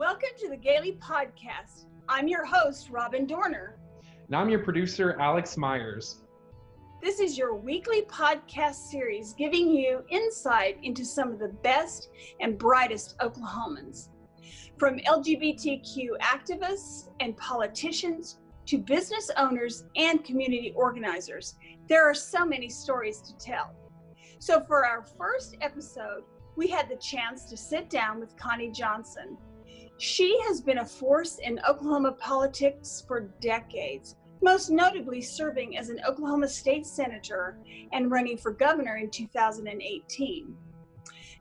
Welcome 0.00 0.30
to 0.38 0.48
the 0.48 0.56
Gayly 0.56 0.92
Podcast. 0.92 1.84
I'm 2.08 2.26
your 2.26 2.42
host, 2.42 2.88
Robin 2.88 3.26
Dorner. 3.26 3.76
And 4.28 4.34
I'm 4.34 4.48
your 4.48 4.60
producer, 4.60 5.14
Alex 5.20 5.58
Myers. 5.58 6.22
This 7.02 7.20
is 7.20 7.36
your 7.36 7.54
weekly 7.54 8.00
podcast 8.08 8.76
series 8.90 9.34
giving 9.34 9.68
you 9.68 10.02
insight 10.08 10.78
into 10.82 11.04
some 11.04 11.30
of 11.30 11.38
the 11.38 11.50
best 11.62 12.08
and 12.40 12.56
brightest 12.56 13.18
Oklahomans. 13.18 14.08
From 14.78 15.00
LGBTQ 15.00 16.16
activists 16.22 17.10
and 17.20 17.36
politicians 17.36 18.38
to 18.68 18.78
business 18.78 19.30
owners 19.36 19.84
and 19.96 20.24
community 20.24 20.72
organizers, 20.76 21.56
there 21.90 22.08
are 22.08 22.14
so 22.14 22.46
many 22.46 22.70
stories 22.70 23.20
to 23.20 23.36
tell. 23.36 23.74
So, 24.38 24.64
for 24.66 24.86
our 24.86 25.04
first 25.18 25.58
episode, 25.60 26.22
we 26.56 26.68
had 26.68 26.88
the 26.88 26.96
chance 26.96 27.44
to 27.50 27.56
sit 27.58 27.90
down 27.90 28.18
with 28.18 28.34
Connie 28.38 28.70
Johnson. 28.70 29.36
She 30.00 30.40
has 30.44 30.62
been 30.62 30.78
a 30.78 30.84
force 30.86 31.40
in 31.40 31.60
Oklahoma 31.68 32.12
politics 32.12 33.04
for 33.06 33.34
decades, 33.42 34.16
most 34.40 34.70
notably 34.70 35.20
serving 35.20 35.76
as 35.76 35.90
an 35.90 36.00
Oklahoma 36.08 36.48
state 36.48 36.86
senator 36.86 37.58
and 37.92 38.10
running 38.10 38.38
for 38.38 38.50
governor 38.50 38.96
in 38.96 39.10
2018. 39.10 40.56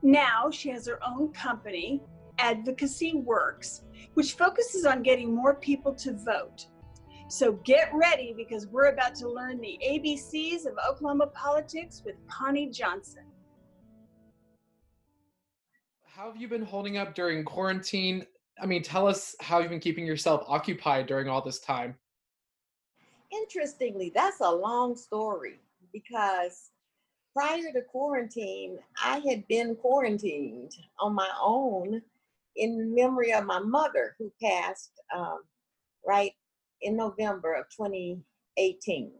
Now 0.01 0.51
she 0.51 0.67
has 0.71 0.85
her 0.87 0.99
own 1.07 1.31
company, 1.31 2.01
Advocacy 2.37 3.13
Works, 3.13 3.83
which 4.15 4.33
focuses 4.33 4.85
on 4.85 5.03
getting 5.03 5.33
more 5.33 5.55
people 5.55 5.95
to 5.95 6.11
vote. 6.11 6.67
So 7.29 7.53
get 7.63 7.89
ready 7.93 8.33
because 8.35 8.67
we're 8.67 8.91
about 8.91 9.15
to 9.15 9.29
learn 9.29 9.61
the 9.61 9.79
ABCs 9.87 10.65
of 10.65 10.73
Oklahoma 10.85 11.27
politics 11.27 12.01
with 12.03 12.15
Connie 12.27 12.69
Johnson. 12.69 13.23
How 16.03 16.29
have 16.29 16.41
you 16.41 16.49
been 16.49 16.65
holding 16.65 16.97
up 16.97 17.15
during 17.15 17.45
quarantine? 17.45 18.25
I 18.61 18.65
mean, 18.65 18.83
tell 18.83 19.07
us 19.07 19.35
how 19.39 19.59
you've 19.59 19.69
been 19.69 19.79
keeping 19.79 20.05
yourself 20.05 20.43
occupied 20.47 21.07
during 21.07 21.29
all 21.29 21.41
this 21.41 21.59
time. 21.59 21.95
Interestingly, 23.31 24.11
that's 24.13 24.41
a 24.41 24.49
long 24.49 24.95
story 24.95 25.59
because 25.93 26.71
prior 27.33 27.71
to 27.73 27.81
quarantine, 27.81 28.79
I 29.03 29.19
had 29.19 29.47
been 29.47 29.75
quarantined 29.75 30.73
on 30.99 31.13
my 31.13 31.29
own 31.41 32.01
in 32.55 32.93
memory 32.93 33.33
of 33.33 33.45
my 33.45 33.59
mother 33.59 34.15
who 34.17 34.31
passed 34.41 34.91
um, 35.15 35.41
right 36.05 36.33
in 36.81 36.97
November 36.97 37.53
of 37.53 37.65
2018. 37.69 39.11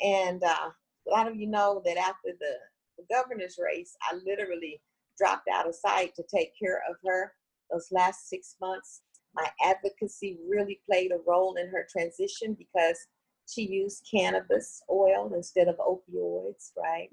And 0.00 0.42
uh, 0.42 0.70
a 1.06 1.10
lot 1.10 1.28
of 1.28 1.36
you 1.36 1.46
know 1.46 1.82
that 1.84 1.96
after 1.96 2.30
the, 2.40 2.54
the 2.96 3.04
governor's 3.10 3.58
race, 3.62 3.96
I 4.10 4.16
literally 4.26 4.80
dropped 5.16 5.48
out 5.52 5.68
of 5.68 5.74
sight 5.74 6.14
to 6.16 6.24
take 6.34 6.52
care 6.58 6.82
of 6.88 6.96
her 7.04 7.32
those 7.70 7.88
last 7.90 8.28
six 8.28 8.56
months. 8.60 9.02
My 9.34 9.48
advocacy 9.64 10.38
really 10.48 10.80
played 10.88 11.12
a 11.12 11.20
role 11.26 11.56
in 11.56 11.68
her 11.68 11.86
transition 11.90 12.54
because 12.58 12.98
she 13.46 13.62
used 13.62 14.06
cannabis 14.10 14.82
oil 14.90 15.32
instead 15.34 15.68
of 15.68 15.76
opioids, 15.76 16.72
right? 16.76 17.08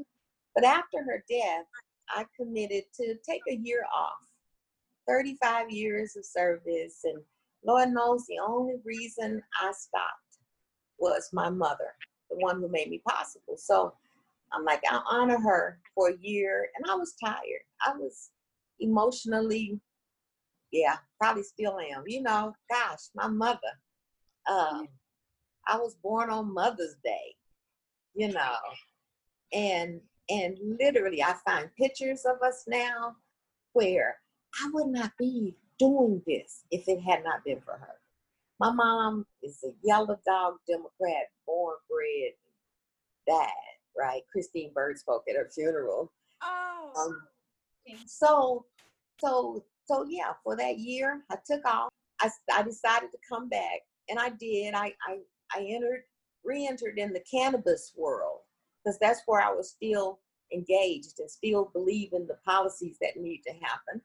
But 0.54 0.66
after 0.66 1.04
her 1.04 1.24
death, 1.30 1.66
I 2.10 2.26
committed 2.40 2.84
to 2.96 3.16
take 3.28 3.42
a 3.50 3.56
year 3.56 3.84
off. 3.96 4.14
35 5.08 5.70
years 5.70 6.16
of 6.16 6.26
service, 6.26 7.02
and 7.04 7.22
Lord 7.66 7.90
knows 7.90 8.26
the 8.26 8.40
only 8.46 8.76
reason 8.84 9.42
I 9.62 9.72
stopped 9.72 10.40
was 10.98 11.30
my 11.32 11.50
mother, 11.50 11.94
the 12.30 12.38
one 12.38 12.60
who 12.60 12.70
made 12.70 12.90
me 12.90 13.02
possible. 13.08 13.56
So 13.58 13.94
I'm 14.52 14.64
like, 14.64 14.82
I'll 14.90 15.04
honor 15.10 15.40
her 15.40 15.80
for 15.94 16.10
a 16.10 16.18
year. 16.22 16.70
And 16.76 16.90
I 16.90 16.96
was 16.96 17.16
tired. 17.24 17.64
I 17.86 17.96
was 17.98 18.30
emotionally, 18.80 19.80
yeah, 20.72 20.98
probably 21.20 21.44
still 21.44 21.80
am. 21.80 22.04
You 22.08 22.22
know, 22.22 22.54
gosh, 22.70 23.10
my 23.16 23.28
mother. 23.28 23.60
Um, 24.50 24.88
I 25.68 25.78
was 25.78 25.96
born 26.04 26.30
on 26.30 26.54
Mother's 26.54 26.96
Day, 27.04 27.36
you 28.14 28.32
know, 28.32 28.56
and 29.54 30.00
and 30.30 30.58
literally 30.80 31.24
I 31.24 31.36
find 31.46 31.70
pictures 31.80 32.26
of 32.26 32.42
us 32.42 32.64
now 32.68 33.16
where 33.74 34.18
I 34.62 34.70
would 34.74 34.88
not 34.88 35.12
be 35.18 35.56
doing 35.78 36.22
this 36.26 36.64
if 36.72 36.88
it 36.88 37.02
had 37.02 37.24
not 37.24 37.44
been 37.44 37.62
for 37.62 37.74
her. 37.74 37.96
My 38.60 38.72
mom 38.72 39.26
is 39.44 39.64
a 39.66 39.72
yellow 39.84 40.18
dog 40.26 40.56
Democrat, 40.68 41.28
born 41.46 41.76
bred, 41.90 42.34
died, 43.28 43.50
right? 43.98 44.22
Christine 44.32 44.72
Bird 44.74 44.98
spoke 44.98 45.24
at 45.30 45.36
her 45.36 45.50
funeral. 45.54 46.12
Oh. 46.42 46.92
Um, 46.98 47.22
so, 48.08 48.66
so, 49.20 49.66
so 49.86 50.06
yeah, 50.08 50.34
for 50.44 50.56
that 50.58 50.80
year, 50.80 51.24
I 51.32 51.38
took 51.46 51.66
off. 51.66 51.90
I, 52.22 52.30
I 52.54 52.64
decided 52.64 53.12
to 53.12 53.18
come 53.28 53.50
back, 53.50 53.82
and 54.10 54.20
I 54.20 54.30
did. 54.30 54.74
I, 54.74 54.94
I, 55.08 55.20
I 55.54 55.68
entered, 55.70 56.04
re-entered 56.44 56.98
in 56.98 57.14
the 57.14 57.24
cannabis 57.30 57.94
world 57.96 58.40
because 58.84 58.98
that's 59.00 59.22
where 59.26 59.42
I 59.42 59.52
was 59.52 59.70
still 59.70 60.20
engaged 60.54 61.20
and 61.20 61.30
still 61.30 61.72
believe 61.74 62.14
in 62.14 62.28
the 62.28 62.38
policies 62.46 62.98
that 63.02 63.18
need 63.18 63.42
to 63.48 63.54
happen. 63.54 64.02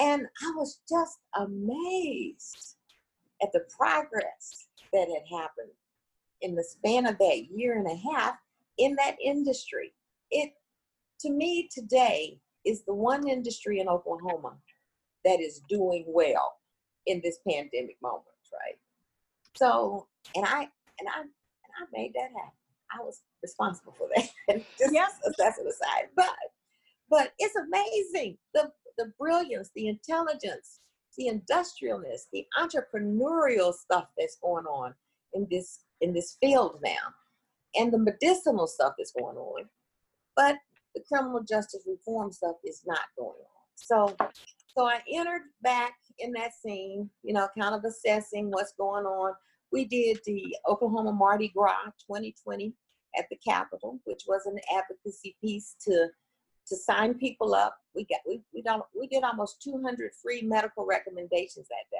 And 0.00 0.26
I 0.42 0.52
was 0.56 0.80
just 0.88 1.18
amazed 1.36 2.76
at 3.42 3.52
the 3.52 3.64
progress 3.76 4.66
that 4.92 5.08
had 5.08 5.40
happened 5.40 5.70
in 6.40 6.54
the 6.54 6.64
span 6.64 7.06
of 7.06 7.18
that 7.18 7.46
year 7.50 7.78
and 7.78 7.86
a 7.86 8.12
half 8.12 8.34
in 8.78 8.96
that 8.96 9.16
industry. 9.22 9.92
It, 10.30 10.52
to 11.20 11.30
me, 11.30 11.68
today 11.72 12.40
is 12.64 12.82
the 12.82 12.94
one 12.94 13.28
industry 13.28 13.80
in 13.80 13.88
Oklahoma 13.88 14.56
that 15.24 15.40
is 15.40 15.60
doing 15.68 16.04
well 16.08 16.54
in 17.06 17.20
this 17.22 17.38
pandemic 17.48 17.96
moment, 18.02 18.24
right? 18.52 18.78
So, 19.56 20.06
and 20.34 20.44
I, 20.44 20.68
and 20.98 21.08
I, 21.08 21.20
and 21.20 21.72
I 21.78 21.84
made 21.92 22.12
that 22.14 22.30
happen. 22.34 22.52
I 22.92 23.02
was 23.02 23.22
responsible 23.42 23.94
for 23.96 24.08
that. 24.14 24.28
Just 24.78 24.94
yes. 24.94 25.12
that's 25.38 25.58
an 25.58 25.66
aside, 25.66 26.08
but, 26.14 26.34
but 27.10 27.32
it's 27.38 27.56
amazing 27.56 28.38
the 28.54 28.70
the 28.96 29.12
brilliance, 29.18 29.70
the 29.74 29.88
intelligence, 29.88 30.80
the 31.16 31.28
industrialness, 31.28 32.22
the 32.32 32.46
entrepreneurial 32.58 33.72
stuff 33.72 34.06
that's 34.18 34.36
going 34.42 34.66
on 34.66 34.94
in 35.32 35.46
this 35.50 35.80
in 36.00 36.12
this 36.12 36.36
field 36.40 36.80
now, 36.82 37.12
and 37.74 37.92
the 37.92 37.98
medicinal 37.98 38.66
stuff 38.66 38.94
that's 38.98 39.12
going 39.12 39.36
on. 39.36 39.64
But 40.36 40.56
the 40.94 41.02
criminal 41.08 41.42
justice 41.42 41.82
reform 41.86 42.32
stuff 42.32 42.56
is 42.64 42.82
not 42.86 43.06
going 43.16 43.30
on. 43.30 43.64
So, 43.76 44.16
so 44.76 44.86
I 44.86 45.00
entered 45.12 45.42
back 45.62 45.94
in 46.18 46.32
that 46.32 46.52
scene, 46.54 47.08
you 47.22 47.32
know, 47.32 47.48
kind 47.58 47.74
of 47.74 47.84
assessing 47.84 48.50
what's 48.50 48.74
going 48.78 49.04
on. 49.04 49.34
We 49.72 49.84
did 49.84 50.18
the 50.26 50.56
Oklahoma 50.68 51.12
Mardi 51.12 51.48
Gras 51.48 51.84
2020 52.06 52.74
at 53.16 53.26
the 53.30 53.36
Capitol, 53.46 54.00
which 54.04 54.22
was 54.26 54.46
an 54.46 54.58
advocacy 54.76 55.36
piece 55.40 55.76
to 55.86 56.08
to 56.66 56.76
sign 56.76 57.14
people 57.14 57.54
up. 57.54 57.76
We 57.94 58.06
got 58.06 58.20
we 58.26 58.42
we 58.54 58.62
don't 58.62 58.84
we 58.98 59.06
did 59.06 59.22
almost 59.22 59.62
200 59.62 60.12
free 60.22 60.42
medical 60.42 60.86
recommendations 60.86 61.68
that 61.68 61.90
day. 61.90 61.98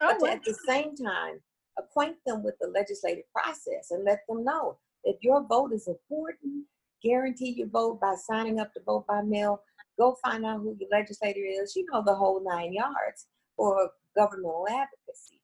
Oh, 0.00 0.16
but 0.20 0.30
at 0.30 0.44
the 0.44 0.56
same 0.66 0.96
time, 0.96 1.40
acquaint 1.78 2.16
them 2.26 2.42
with 2.42 2.56
the 2.60 2.68
legislative 2.68 3.24
process 3.34 3.90
and 3.90 4.04
let 4.04 4.20
them 4.28 4.44
know 4.44 4.78
that 5.04 5.16
your 5.20 5.46
vote 5.46 5.72
is 5.72 5.88
important. 5.88 6.64
Guarantee 7.02 7.50
your 7.50 7.68
vote 7.68 8.00
by 8.00 8.14
signing 8.16 8.58
up 8.58 8.72
to 8.74 8.80
vote 8.84 9.06
by 9.06 9.22
mail. 9.22 9.60
Go 9.98 10.16
find 10.24 10.44
out 10.44 10.60
who 10.60 10.76
your 10.78 10.88
legislator 10.90 11.40
is. 11.44 11.74
You 11.76 11.86
know 11.92 12.02
the 12.04 12.14
whole 12.14 12.42
nine 12.44 12.72
yards 12.72 13.26
for 13.56 13.90
governmental 14.16 14.66
advocacy. 14.68 15.40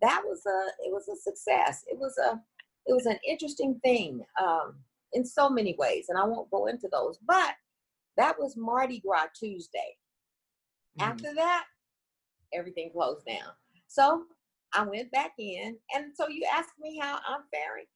That 0.00 0.22
was 0.24 0.42
a 0.46 0.86
it 0.86 0.92
was 0.92 1.08
a 1.08 1.16
success. 1.16 1.84
It 1.86 1.98
was 1.98 2.16
a 2.18 2.40
it 2.86 2.92
was 2.92 3.06
an 3.06 3.18
interesting 3.28 3.78
thing 3.84 4.24
um, 4.42 4.74
in 5.12 5.24
so 5.24 5.48
many 5.48 5.76
ways, 5.78 6.06
and 6.08 6.18
I 6.18 6.24
won't 6.24 6.50
go 6.50 6.66
into 6.66 6.88
those. 6.90 7.18
But 7.26 7.54
that 8.16 8.38
was 8.38 8.56
Mardi 8.56 9.00
Gras 9.00 9.26
Tuesday. 9.38 9.96
Mm-hmm. 10.98 11.10
After 11.10 11.34
that, 11.34 11.64
everything 12.52 12.90
closed 12.92 13.24
down. 13.26 13.52
So 13.86 14.24
I 14.74 14.84
went 14.84 15.12
back 15.12 15.32
in, 15.38 15.76
and 15.94 16.06
so 16.14 16.28
you 16.28 16.44
asked 16.52 16.78
me 16.80 16.98
how 17.00 17.20
I'm 17.26 17.42
faring. 17.52 17.86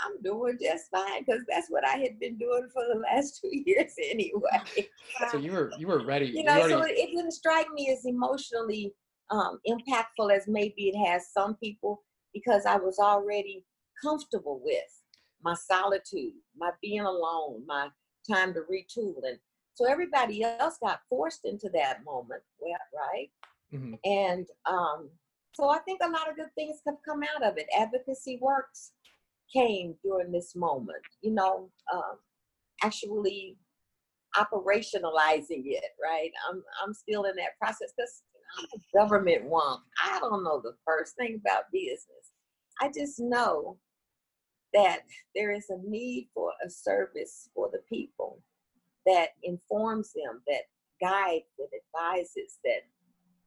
I'm 0.00 0.20
doing 0.22 0.58
just 0.60 0.90
fine 0.90 1.24
because 1.24 1.42
that's 1.48 1.68
what 1.68 1.86
I 1.86 1.96
had 1.96 2.18
been 2.20 2.36
doing 2.38 2.68
for 2.72 2.84
the 2.92 3.00
last 3.00 3.40
two 3.40 3.50
years 3.66 3.92
anyway. 4.10 4.88
So 5.30 5.38
you 5.38 5.52
were 5.52 5.72
you 5.78 5.86
were 5.86 6.04
ready. 6.04 6.26
You 6.26 6.44
know, 6.44 6.52
already... 6.52 6.72
so 6.72 6.82
it, 6.82 7.10
didn't 7.14 7.32
strike 7.32 7.70
me 7.72 7.90
as 7.90 8.04
emotionally 8.04 8.94
um, 9.30 9.58
impactful 9.68 10.32
as 10.34 10.46
maybe 10.46 10.88
it 10.88 11.06
has 11.06 11.32
some 11.32 11.56
people 11.56 12.02
because 12.32 12.66
I 12.66 12.76
was 12.76 12.98
already 12.98 13.64
comfortable 14.02 14.60
with 14.62 15.02
my 15.42 15.54
solitude, 15.54 16.34
my 16.56 16.70
being 16.82 17.00
alone, 17.00 17.64
my 17.66 17.88
time 18.28 18.54
to 18.54 18.60
retool, 18.60 19.14
and 19.24 19.38
so 19.74 19.84
everybody 19.88 20.42
else 20.42 20.76
got 20.82 21.00
forced 21.08 21.44
into 21.44 21.68
that 21.72 22.04
moment, 22.04 22.42
right? 22.60 23.30
Mm-hmm. 23.72 23.94
And 24.04 24.46
um, 24.66 25.08
so 25.52 25.68
I 25.68 25.78
think 25.80 26.00
a 26.02 26.08
lot 26.08 26.28
of 26.28 26.36
good 26.36 26.52
things 26.56 26.78
have 26.86 26.96
come 27.04 27.22
out 27.22 27.44
of 27.44 27.58
it. 27.58 27.66
Advocacy 27.76 28.38
works 28.40 28.92
came 29.52 29.94
during 30.04 30.32
this 30.32 30.54
moment, 30.54 31.02
you 31.22 31.32
know, 31.32 31.70
um, 31.92 32.18
actually 32.82 33.56
operationalizing 34.36 35.64
it, 35.64 35.90
right? 36.02 36.30
I'm, 36.48 36.62
I'm 36.84 36.94
still 36.94 37.24
in 37.24 37.36
that 37.36 37.58
process 37.60 37.92
because 37.96 38.22
I'm 38.58 38.66
a 38.74 38.98
government 38.98 39.50
wonk. 39.50 39.80
I 40.02 40.18
don't 40.20 40.44
know 40.44 40.60
the 40.62 40.74
first 40.86 41.16
thing 41.16 41.40
about 41.40 41.64
business. 41.72 42.32
I 42.80 42.90
just 42.94 43.18
know 43.18 43.78
that 44.74 45.00
there 45.34 45.50
is 45.50 45.70
a 45.70 45.78
need 45.84 46.28
for 46.34 46.52
a 46.64 46.70
service 46.70 47.48
for 47.54 47.70
the 47.72 47.80
people 47.88 48.42
that 49.06 49.28
informs 49.42 50.12
them, 50.12 50.42
that 50.46 50.64
guides, 51.00 51.46
that 51.58 51.68
advises, 51.74 52.58
that 52.64 52.82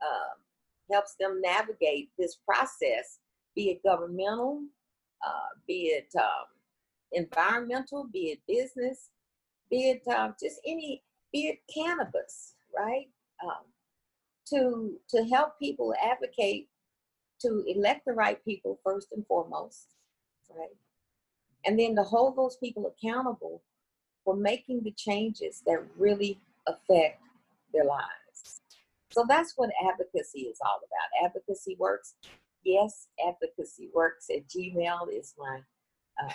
um, 0.06 0.38
helps 0.92 1.16
them 1.20 1.40
navigate 1.42 2.10
this 2.18 2.38
process, 2.48 3.20
be 3.56 3.70
it 3.70 3.84
governmental, 3.84 4.64
uh, 5.26 5.50
be 5.68 5.88
it 5.88 6.10
um, 6.18 6.48
environmental, 7.12 8.08
be 8.12 8.32
it 8.32 8.40
business, 8.48 9.10
be 9.70 9.92
it 9.92 10.08
um, 10.12 10.36
just 10.42 10.60
any, 10.66 11.04
be 11.32 11.48
it 11.48 11.60
cannabis, 11.74 12.56
right? 12.76 13.08
Um, 13.44 13.66
to 14.50 15.00
to 15.10 15.24
help 15.26 15.58
people 15.58 15.94
advocate 16.04 16.68
to 17.42 17.64
elect 17.68 18.06
the 18.06 18.14
right 18.14 18.44
people 18.46 18.80
first 18.84 19.08
and 19.12 19.26
foremost, 19.26 19.88
right? 20.56 20.70
And 21.66 21.80
then 21.80 21.96
to 21.96 22.04
hold 22.04 22.38
those 22.38 22.58
people 22.58 22.92
accountable 22.94 23.62
for 24.24 24.36
making 24.36 24.84
the 24.84 24.92
changes 24.92 25.62
that 25.66 25.84
really 25.98 26.40
affect 26.68 27.22
their 27.74 27.86
lives. 27.86 28.62
So 29.12 29.26
that's 29.28 29.54
what 29.58 29.70
advocacy 29.90 30.42
is 30.42 30.58
all 30.66 30.80
about. 30.80 31.26
Advocacy 31.30 31.76
works. 31.80 32.16
Yes, 32.64 33.08
advocacy 33.28 33.90
works 33.94 34.28
at 34.30 34.48
Gmail 34.48 35.08
is 35.12 35.34
my 35.38 35.60
uh, 36.24 36.34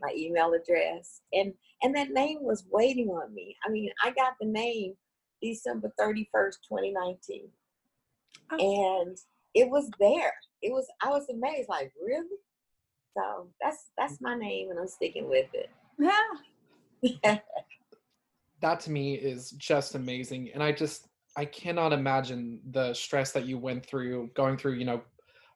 my 0.00 0.12
email 0.16 0.52
address, 0.52 1.22
and 1.32 1.52
and 1.82 1.94
that 1.94 2.10
name 2.10 2.38
was 2.42 2.64
waiting 2.70 3.08
on 3.08 3.34
me. 3.34 3.56
I 3.64 3.70
mean, 3.70 3.90
I 4.02 4.10
got 4.10 4.34
the 4.40 4.46
name 4.46 4.94
December 5.42 5.92
thirty 5.98 6.28
first, 6.32 6.60
twenty 6.68 6.92
nineteen, 6.92 7.48
and 8.50 9.16
it 9.54 9.68
was 9.70 9.90
there. 10.00 10.32
It 10.62 10.72
was 10.72 10.86
I 11.02 11.10
was 11.10 11.28
amazed, 11.28 11.68
like 11.68 11.92
really. 12.04 12.38
So 13.16 13.48
that's 13.60 13.90
that's 13.96 14.20
my 14.20 14.36
name, 14.36 14.70
and 14.70 14.78
I'm 14.78 14.88
sticking 14.88 15.28
with 15.28 15.48
it. 15.52 15.70
Yeah. 15.98 17.38
that 18.60 18.80
to 18.80 18.90
me 18.90 19.14
is 19.14 19.50
just 19.52 19.94
amazing 19.94 20.50
and 20.52 20.62
i 20.62 20.72
just 20.72 21.08
i 21.36 21.44
cannot 21.44 21.92
imagine 21.92 22.60
the 22.70 22.92
stress 22.92 23.32
that 23.32 23.46
you 23.46 23.58
went 23.58 23.84
through 23.84 24.28
going 24.34 24.56
through 24.56 24.72
you 24.72 24.84
know 24.84 25.00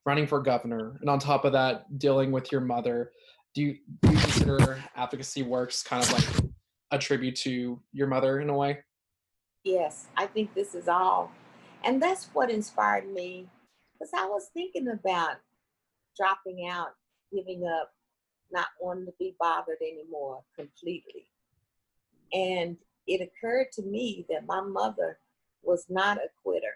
running 0.05 0.27
for 0.27 0.41
governor 0.41 0.99
and 1.01 1.09
on 1.09 1.19
top 1.19 1.45
of 1.45 1.53
that 1.53 1.99
dealing 1.99 2.33
with 2.33 2.51
your 2.51 2.61
mother 2.61 3.13
do 3.55 3.63
you, 3.63 3.79
do 4.03 4.11
you 4.11 4.19
consider 4.19 4.83
advocacy 4.97 5.43
works 5.43 5.83
kind 5.83 6.03
of 6.03 6.13
like 6.13 6.51
a 6.91 6.99
tribute 6.99 7.37
to 7.37 7.81
your 7.93 8.07
mother 8.07 8.41
in 8.41 8.51
a 8.51 8.57
way 8.57 8.79
Yes, 9.65 10.07
I 10.17 10.27
think 10.27 10.55
this 10.55 10.75
is 10.75 10.89
all. 10.89 11.31
And 11.85 12.03
that's 12.03 12.29
what 12.33 12.51
inspired 12.51 13.13
me 13.13 13.49
because 13.93 14.13
I 14.15 14.27
was 14.27 14.51
thinking 14.53 14.89
about 14.89 15.37
dropping 16.17 16.69
out, 16.69 16.91
giving 17.33 17.67
up, 17.67 17.93
not 18.51 18.67
wanting 18.81 19.07
to 19.07 19.13
be 19.19 19.37
bothered 19.39 19.79
anymore 19.81 20.43
completely. 20.57 21.29
And 22.33 22.77
it 23.07 23.21
occurred 23.21 23.69
to 23.75 23.83
me 23.83 24.27
that 24.31 24.47
my 24.47 24.61
mother 24.61 25.19
was 25.63 25.87
not 25.89 26.19
a 26.19 26.29
quitter. 26.43 26.75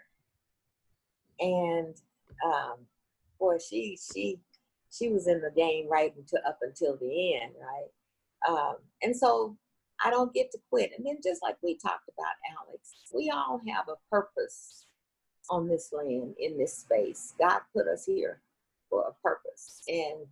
And 1.39 1.95
um, 2.45 2.77
boy, 3.39 3.57
she 3.57 3.97
she 4.13 4.39
she 4.91 5.09
was 5.09 5.27
in 5.27 5.41
the 5.41 5.51
game 5.51 5.87
right 5.89 6.13
until 6.15 6.39
up 6.47 6.59
until 6.61 6.97
the 6.97 7.35
end, 7.35 7.53
right? 7.59 8.49
Um, 8.49 8.75
and 9.01 9.15
so 9.15 9.57
I 10.03 10.09
don't 10.09 10.33
get 10.33 10.51
to 10.51 10.59
quit. 10.69 10.91
And 10.97 11.05
then 11.05 11.17
just 11.23 11.41
like 11.41 11.57
we 11.61 11.77
talked 11.77 12.09
about, 12.09 12.33
Alex, 12.67 12.95
we 13.13 13.31
all 13.33 13.59
have 13.67 13.85
a 13.89 13.95
purpose 14.09 14.85
on 15.49 15.67
this 15.67 15.91
land, 15.91 16.35
in 16.39 16.57
this 16.57 16.77
space. 16.77 17.33
God 17.39 17.61
put 17.75 17.87
us 17.87 18.05
here 18.05 18.41
for 18.89 19.03
a 19.07 19.27
purpose. 19.27 19.81
And 19.87 20.27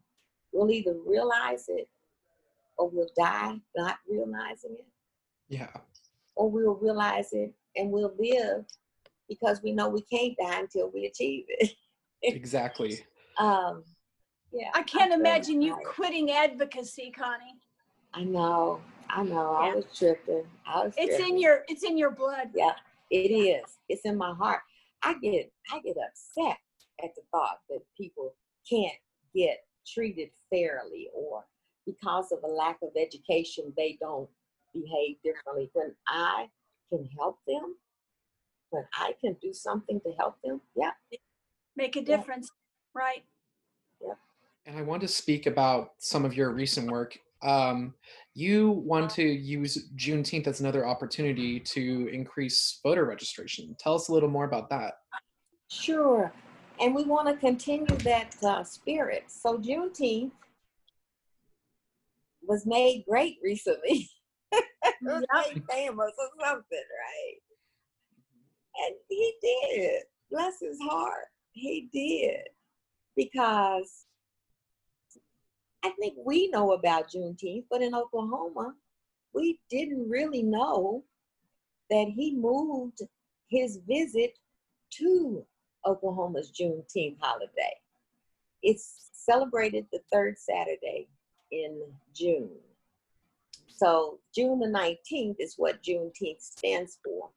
we'll 0.51 0.72
either 0.72 0.96
realize 1.06 1.66
it 1.68 1.90
or 2.78 2.90
we'll 2.90 3.10
die 3.18 3.60
not 3.75 3.98
realizing 4.08 4.74
it, 4.74 4.86
yeah 5.48 5.69
or 6.36 6.50
we'll 6.50 6.75
realize 6.75 7.34
it 7.34 7.54
and 7.75 7.92
we'll 7.92 8.13
live 8.19 8.66
because 9.28 9.62
we 9.63 9.72
know 9.72 9.90
we 9.90 10.01
can't 10.01 10.38
die 10.38 10.60
until 10.60 10.92
we 10.92 11.06
achieve 11.06 11.46
it. 11.48 11.72
exactly 12.24 13.06
um, 13.38 13.84
yeah. 14.52 14.70
I 14.74 14.84
can't 14.84 15.12
I'm 15.12 15.20
imagine 15.20 15.62
you 15.62 15.74
excited. 15.74 15.90
quitting 15.96 16.32
advocacy, 16.32 17.12
Connie. 17.12 17.60
I 18.14 18.24
know. 18.24 18.80
I 19.10 19.24
know. 19.24 19.60
Yeah. 19.62 19.72
I 19.72 19.76
was 19.76 19.86
tripping. 19.94 20.46
I 20.66 20.86
was 20.86 20.94
It's 20.98 21.20
in 21.20 21.38
your 21.38 21.64
it's 21.68 21.84
in 21.84 21.98
your 21.98 22.12
blood. 22.12 22.52
Yeah, 22.56 22.72
it 23.12 23.32
is. 23.34 23.64
It's 23.90 24.04
in 24.06 24.18
my 24.18 24.34
heart. 24.34 24.62
I 25.04 25.16
get 25.16 25.52
I 25.72 25.80
get 25.82 25.98
upset 25.98 26.58
at 27.04 27.14
the 27.16 27.22
thought 27.32 27.60
that 27.70 27.82
people 27.98 28.34
can't 28.70 28.94
get 29.36 29.66
treated 29.86 30.30
fairly 30.50 31.10
or 31.14 31.44
because 31.86 32.32
of 32.32 32.40
a 32.44 32.48
lack 32.48 32.78
of 32.82 32.90
education 32.98 33.74
they 33.78 33.98
don't 34.00 34.30
behave 34.74 35.18
differently. 35.24 35.70
When 35.74 35.94
I 36.08 36.48
can 36.90 37.08
help 37.18 37.40
them, 37.46 37.76
when 38.70 38.86
I 38.96 39.14
can 39.20 39.36
do 39.42 39.54
something 39.54 40.00
to 40.00 40.14
help 40.18 40.36
them, 40.44 40.62
yeah, 40.76 40.92
Make 41.75 41.95
a 41.95 42.00
Yeah. 42.01 42.18
difference. 42.18 42.50
Right. 42.94 43.25
and 44.68 44.80
i 44.80 44.81
want 44.81 45.01
to 45.01 45.07
speak 45.07 45.45
about 45.45 45.94
some 46.00 46.25
of 46.25 46.33
your 46.33 46.51
recent 46.51 46.89
work 46.89 47.18
um, 47.44 47.94
you 48.33 48.72
want 48.72 49.12
to 49.12 49.24
use 49.24 49.89
juneteenth 49.95 50.48
as 50.48 50.60
another 50.62 50.88
opportunity 50.88 51.60
to 51.60 52.07
increase 52.12 52.80
voter 52.81 53.06
registration 53.06 53.75
tell 53.77 53.94
us 53.95 54.07
a 54.07 54.13
little 54.13 54.30
more 54.30 54.45
about 54.45 54.69
that 54.69 54.94
sure. 55.69 56.31
And 56.80 56.94
we 56.95 57.04
want 57.04 57.27
to 57.27 57.36
continue 57.36 57.95
that 58.00 58.36
uh, 58.44 58.63
spirit. 58.63 59.25
So 59.27 59.57
Juneteenth 59.57 60.31
was 62.42 62.66
made 62.66 63.06
great 63.07 63.38
recently. 63.44 64.10
it 64.51 64.66
was 65.01 65.24
Yep. 65.33 65.45
made 65.45 65.63
famous 65.69 66.12
or 66.18 66.30
something, 66.45 66.63
right? 66.72 67.38
And 68.86 68.95
he 69.10 69.33
did. 69.42 70.04
Bless 70.30 70.60
his 70.60 70.77
heart. 70.81 71.27
He 71.56 71.90
did. 71.92 72.50
Because 73.16 74.06
I 75.84 75.90
think 76.00 76.16
we 76.24 76.50
know 76.50 76.74
about 76.74 77.10
Juneteenth, 77.10 77.66
but 77.69 77.81
in 77.81 77.96
Oklahoma, 77.96 78.75
we 79.34 79.60
didn't 79.69 80.10
really 80.10 80.44
know 80.44 81.04
that 81.90 82.07
he 82.16 82.36
moved 82.36 83.02
his 83.50 83.80
visit 83.88 84.38
to 84.92 85.46
Oklahoma's 85.86 86.52
Juneteenth 86.52 87.18
holiday. 87.19 87.75
It's 88.62 89.12
celebrated 89.13 89.86
the 89.91 90.01
third 90.12 90.38
Saturday 90.38 91.08
in 91.51 91.82
June. 92.13 92.50
So 93.68 94.20
June 94.34 94.60
the 94.60 94.68
19th 94.68 95.36
is 95.39 95.56
what 95.58 95.84
Juneteenth 95.84 96.41
stands 96.41 96.98
for. 97.03 97.30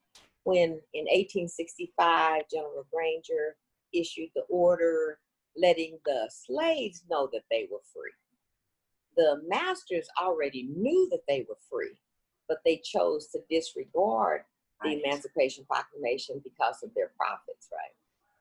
When 0.43 0.81
in 0.93 1.05
1865, 1.05 2.43
General 2.49 2.85
Granger 2.91 3.55
issued 3.93 4.29
the 4.35 4.43
order 4.49 5.19
letting 5.57 5.99
the 6.05 6.29
slaves 6.29 7.03
know 7.09 7.29
that 7.33 7.43
they 7.49 7.67
were 7.71 7.81
free. 7.93 8.11
The 9.17 9.41
masters 9.47 10.07
already 10.21 10.63
knew 10.63 11.07
that 11.11 11.23
they 11.27 11.45
were 11.49 11.57
free, 11.69 11.97
but 12.47 12.59
they 12.63 12.77
chose 12.77 13.27
to 13.27 13.39
disregard 13.49 14.43
the 14.81 14.89
Right. 14.89 15.01
Emancipation 15.03 15.65
Proclamation 15.65 16.39
because 16.41 16.81
of 16.83 16.93
their 16.95 17.11
profits, 17.17 17.67
right? 17.71 17.91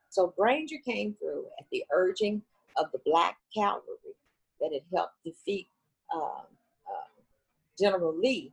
So 0.09 0.33
Granger 0.39 0.77
came 0.85 1.15
through 1.15 1.47
at 1.59 1.67
the 1.73 1.85
urging 1.93 2.43
of 2.77 2.93
the 2.93 3.01
Black 3.05 3.39
Cavalry 3.53 4.15
that 4.61 4.73
had 4.73 4.83
helped 4.95 5.15
defeat 5.25 5.69
um, 6.15 6.43
uh, 6.87 7.23
General 7.79 8.17
Lee 8.17 8.53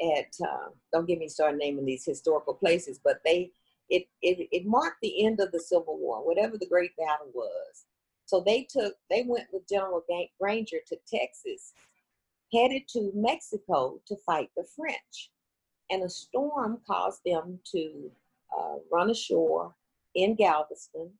at, 0.00 0.34
uh, 0.44 0.68
don't 0.92 1.06
get 1.06 1.18
me 1.18 1.28
started 1.28 1.58
naming 1.58 1.84
these 1.84 2.04
historical 2.04 2.54
places, 2.54 2.98
but 3.02 3.20
they, 3.24 3.52
it, 3.92 4.08
it, 4.22 4.48
it 4.50 4.66
marked 4.66 5.00
the 5.02 5.24
end 5.24 5.40
of 5.40 5.52
the 5.52 5.60
Civil 5.60 5.98
War, 5.98 6.26
whatever 6.26 6.56
the 6.58 6.66
great 6.66 6.96
battle 6.96 7.30
was. 7.34 7.84
So 8.26 8.40
they 8.40 8.66
took, 8.68 8.94
they 9.10 9.24
went 9.26 9.48
with 9.52 9.68
General 9.68 10.02
Granger 10.40 10.78
to 10.88 10.96
Texas, 11.06 11.74
headed 12.52 12.88
to 12.88 13.12
Mexico 13.14 14.00
to 14.06 14.16
fight 14.26 14.50
the 14.56 14.64
French 14.76 15.30
and 15.92 16.02
a 16.02 16.08
storm 16.08 16.80
caused 16.86 17.20
them 17.24 17.58
to 17.70 18.10
uh, 18.56 18.76
run 18.90 19.10
ashore 19.10 19.74
in 20.14 20.34
Galveston, 20.34 21.10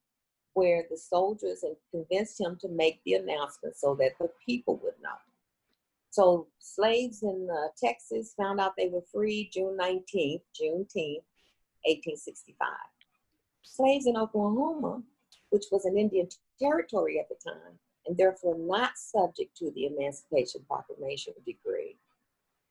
where 0.54 0.84
the 0.90 0.96
soldiers 0.96 1.62
convinced 1.90 2.40
him 2.40 2.56
to 2.60 2.68
make 2.68 3.00
the 3.04 3.14
announcement 3.14 3.76
so 3.76 3.94
that 3.96 4.12
the 4.18 4.30
people 4.44 4.80
would 4.82 4.94
know. 5.02 5.10
So 6.10 6.46
slaves 6.58 7.22
in 7.22 7.48
uh, 7.50 7.68
Texas 7.82 8.34
found 8.36 8.60
out 8.60 8.72
they 8.76 8.88
were 8.88 9.04
free 9.12 9.50
June 9.52 9.78
19th, 9.80 10.42
Juneteenth, 10.58 11.22
1865. 11.84 12.68
Slaves 13.62 14.06
in 14.06 14.16
Oklahoma, 14.16 15.02
which 15.50 15.66
was 15.70 15.84
an 15.84 15.96
Indian 15.96 16.28
territory 16.60 17.18
at 17.18 17.28
the 17.28 17.36
time, 17.44 17.78
and 18.06 18.16
therefore 18.16 18.56
not 18.58 18.92
subject 18.96 19.56
to 19.56 19.70
the 19.72 19.86
Emancipation 19.86 20.62
Proclamation 20.68 21.34
decree, 21.46 21.96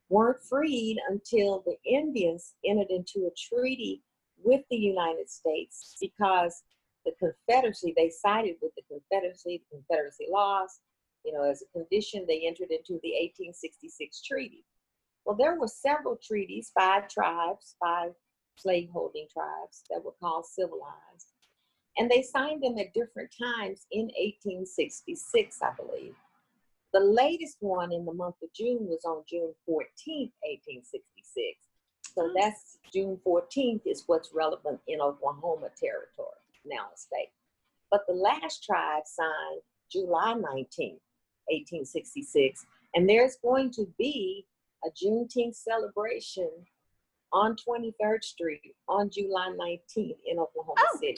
weren't 0.10 0.44
freed 0.44 0.98
until 1.10 1.64
the 1.66 1.78
Indians 1.90 2.54
entered 2.66 2.90
into 2.90 3.28
a 3.28 3.56
treaty 3.56 4.04
with 4.44 4.62
the 4.70 4.78
United 4.78 5.30
States 5.30 5.96
because 6.02 6.64
the 7.06 7.14
Confederacy, 7.20 7.94
they 7.96 8.10
sided 8.10 8.56
with 8.62 8.74
the 8.76 8.84
Confederacy, 8.90 9.64
the 9.70 9.78
Confederacy 9.78 10.28
lost. 10.30 10.82
You 11.24 11.34
know, 11.34 11.44
as 11.44 11.62
a 11.62 11.78
condition, 11.78 12.26
they 12.28 12.46
entered 12.46 12.72
into 12.72 13.00
the 13.04 13.14
1866 13.14 14.22
treaty. 14.24 14.66
Well, 15.26 15.36
there 15.36 15.60
were 15.60 15.68
several 15.68 16.18
treaties, 16.22 16.72
five 16.78 17.08
tribes, 17.08 17.76
five 17.80 18.12
slaveholding 18.62 19.28
tribes 19.32 19.84
that 19.90 20.04
were 20.04 20.16
called 20.20 20.46
civilized. 20.46 21.34
And 21.98 22.10
they 22.10 22.22
signed 22.22 22.64
them 22.64 22.78
at 22.78 22.94
different 22.94 23.32
times 23.38 23.86
in 23.92 24.06
1866, 24.18 25.60
I 25.62 25.72
believe. 25.76 26.16
The 26.94 27.00
latest 27.00 27.58
one 27.60 27.92
in 27.92 28.06
the 28.06 28.14
month 28.14 28.36
of 28.44 28.54
June 28.54 28.88
was 28.88 29.06
on 29.06 29.24
June 29.28 29.54
14th, 29.68 30.32
1866. 30.44 31.72
So 32.14 32.28
hmm. 32.28 32.34
that's 32.36 32.78
June 32.94 33.20
14th 33.26 33.82
is 33.86 34.04
what's 34.08 34.34
relevant 34.34 34.80
in 34.88 35.02
Oklahoma 35.02 35.70
territory, 35.80 36.42
now 36.66 36.88
a 36.94 36.98
state. 36.98 37.32
But 37.90 38.02
the 38.08 38.14
last 38.14 38.64
tribe 38.64 39.04
signed 39.06 39.62
July 39.92 40.34
19th, 40.34 41.04
1866, 41.48 42.66
and 42.96 43.10
there's 43.10 43.38
going 43.44 43.72
to 43.72 43.86
be 43.98 44.46
a 44.86 44.90
Juneteenth 44.90 45.56
celebration 45.56 46.50
on 47.34 47.56
23rd 47.56 48.24
Street 48.24 48.76
on 48.88 49.10
July 49.10 49.54
19th 49.60 50.18
in 50.26 50.40
Oklahoma 50.40 50.76
oh. 50.80 50.98
City. 51.00 51.18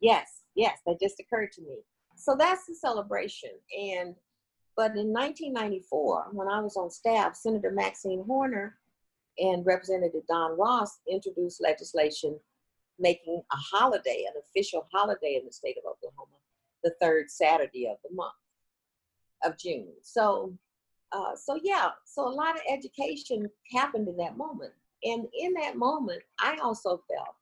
Yes, 0.00 0.42
yes, 0.54 0.78
that 0.86 1.00
just 1.00 1.20
occurred 1.20 1.52
to 1.52 1.62
me. 1.62 1.78
So 2.16 2.36
that's 2.36 2.66
the 2.66 2.74
celebration. 2.74 3.50
And 3.78 4.14
but 4.76 4.92
in 4.92 5.12
1994, 5.12 6.28
when 6.32 6.46
I 6.46 6.60
was 6.60 6.76
on 6.76 6.90
staff, 6.90 7.34
Senator 7.34 7.72
Maxine 7.72 8.22
Horner 8.24 8.76
and 9.38 9.66
Representative 9.66 10.22
Don 10.28 10.56
Ross 10.56 11.00
introduced 11.10 11.60
legislation 11.60 12.38
making 12.98 13.42
a 13.52 13.56
holiday, 13.56 14.24
an 14.28 14.40
official 14.40 14.86
holiday 14.92 15.36
in 15.38 15.46
the 15.46 15.52
state 15.52 15.76
of 15.78 15.90
Oklahoma, 15.90 16.36
the 16.84 16.94
third 17.00 17.30
Saturday 17.30 17.86
of 17.86 17.96
the 18.08 18.14
month 18.14 18.34
of 19.44 19.58
June. 19.58 19.88
So, 20.02 20.52
uh, 21.12 21.34
so 21.36 21.58
yeah, 21.62 21.90
so 22.04 22.28
a 22.28 22.30
lot 22.30 22.54
of 22.54 22.62
education 22.70 23.48
happened 23.72 24.08
in 24.08 24.16
that 24.18 24.36
moment. 24.36 24.72
And 25.04 25.26
in 25.38 25.54
that 25.54 25.76
moment, 25.76 26.22
I 26.40 26.58
also 26.62 27.02
felt 27.08 27.34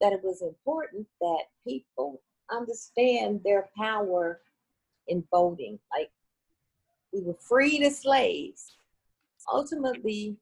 that 0.00 0.12
it 0.12 0.20
was 0.22 0.42
important 0.42 1.06
that 1.20 1.44
people 1.66 2.20
understand 2.50 3.40
their 3.44 3.68
power 3.76 4.40
in 5.08 5.24
voting. 5.30 5.78
Like 5.96 6.10
we 7.12 7.22
were 7.22 7.36
freed 7.40 7.82
as 7.82 8.00
slaves, 8.00 8.72
ultimately 9.52 10.36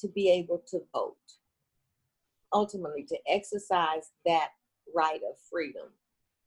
to 0.00 0.08
be 0.08 0.30
able 0.30 0.62
to 0.70 0.80
vote, 0.92 1.16
ultimately 2.52 3.04
to 3.04 3.18
exercise 3.28 4.10
that 4.24 4.50
right 4.94 5.20
of 5.28 5.36
freedom. 5.50 5.88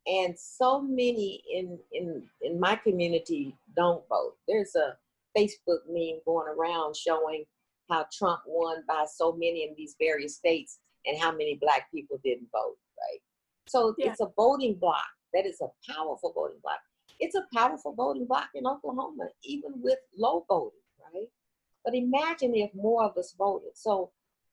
And 0.08 0.38
so 0.38 0.82
many 0.82 1.44
in 1.54 1.78
in 1.92 2.24
in 2.42 2.60
my 2.60 2.76
community 2.76 3.56
don't 3.76 4.08
vote. 4.10 4.36
There's 4.48 4.76
a 4.76 4.98
Facebook 5.38 5.82
meme 5.88 6.20
going 6.26 6.48
around 6.48 6.96
showing 6.96 7.46
how 7.92 8.06
Trump 8.12 8.42
won 8.46 8.84
by 8.88 9.06
so 9.12 9.34
many 9.34 9.64
in 9.64 9.76
these 9.76 9.96
various 10.00 10.36
states 10.36 10.80
and 11.06 11.20
how 11.20 11.32
many 11.32 11.58
black 11.62 11.92
people 11.92 12.18
didn't 12.24 12.48
vote, 12.52 12.78
right? 12.98 13.20
So 13.68 13.96
yeah. 13.98 14.12
it's 14.12 14.22
a 14.22 14.32
voting 14.36 14.76
block. 14.76 15.06
That 15.34 15.46
is 15.46 15.62
a 15.62 15.92
powerful 15.92 16.34
voting 16.34 16.60
block. 16.62 16.80
It's 17.20 17.36
a 17.36 17.46
powerful 17.54 17.94
voting 17.94 18.26
block 18.26 18.50
in 18.56 18.66
Oklahoma, 18.66 19.30
even 19.44 19.74
with 19.76 20.00
low 20.18 20.46
voting, 20.48 20.80
right? 21.14 21.28
But 21.86 21.96
imagine 21.96 22.56
if 22.56 22.74
more 22.74 23.04
of 23.04 23.18
us 23.18 23.34
voted. 23.38 23.72
So 23.76 24.12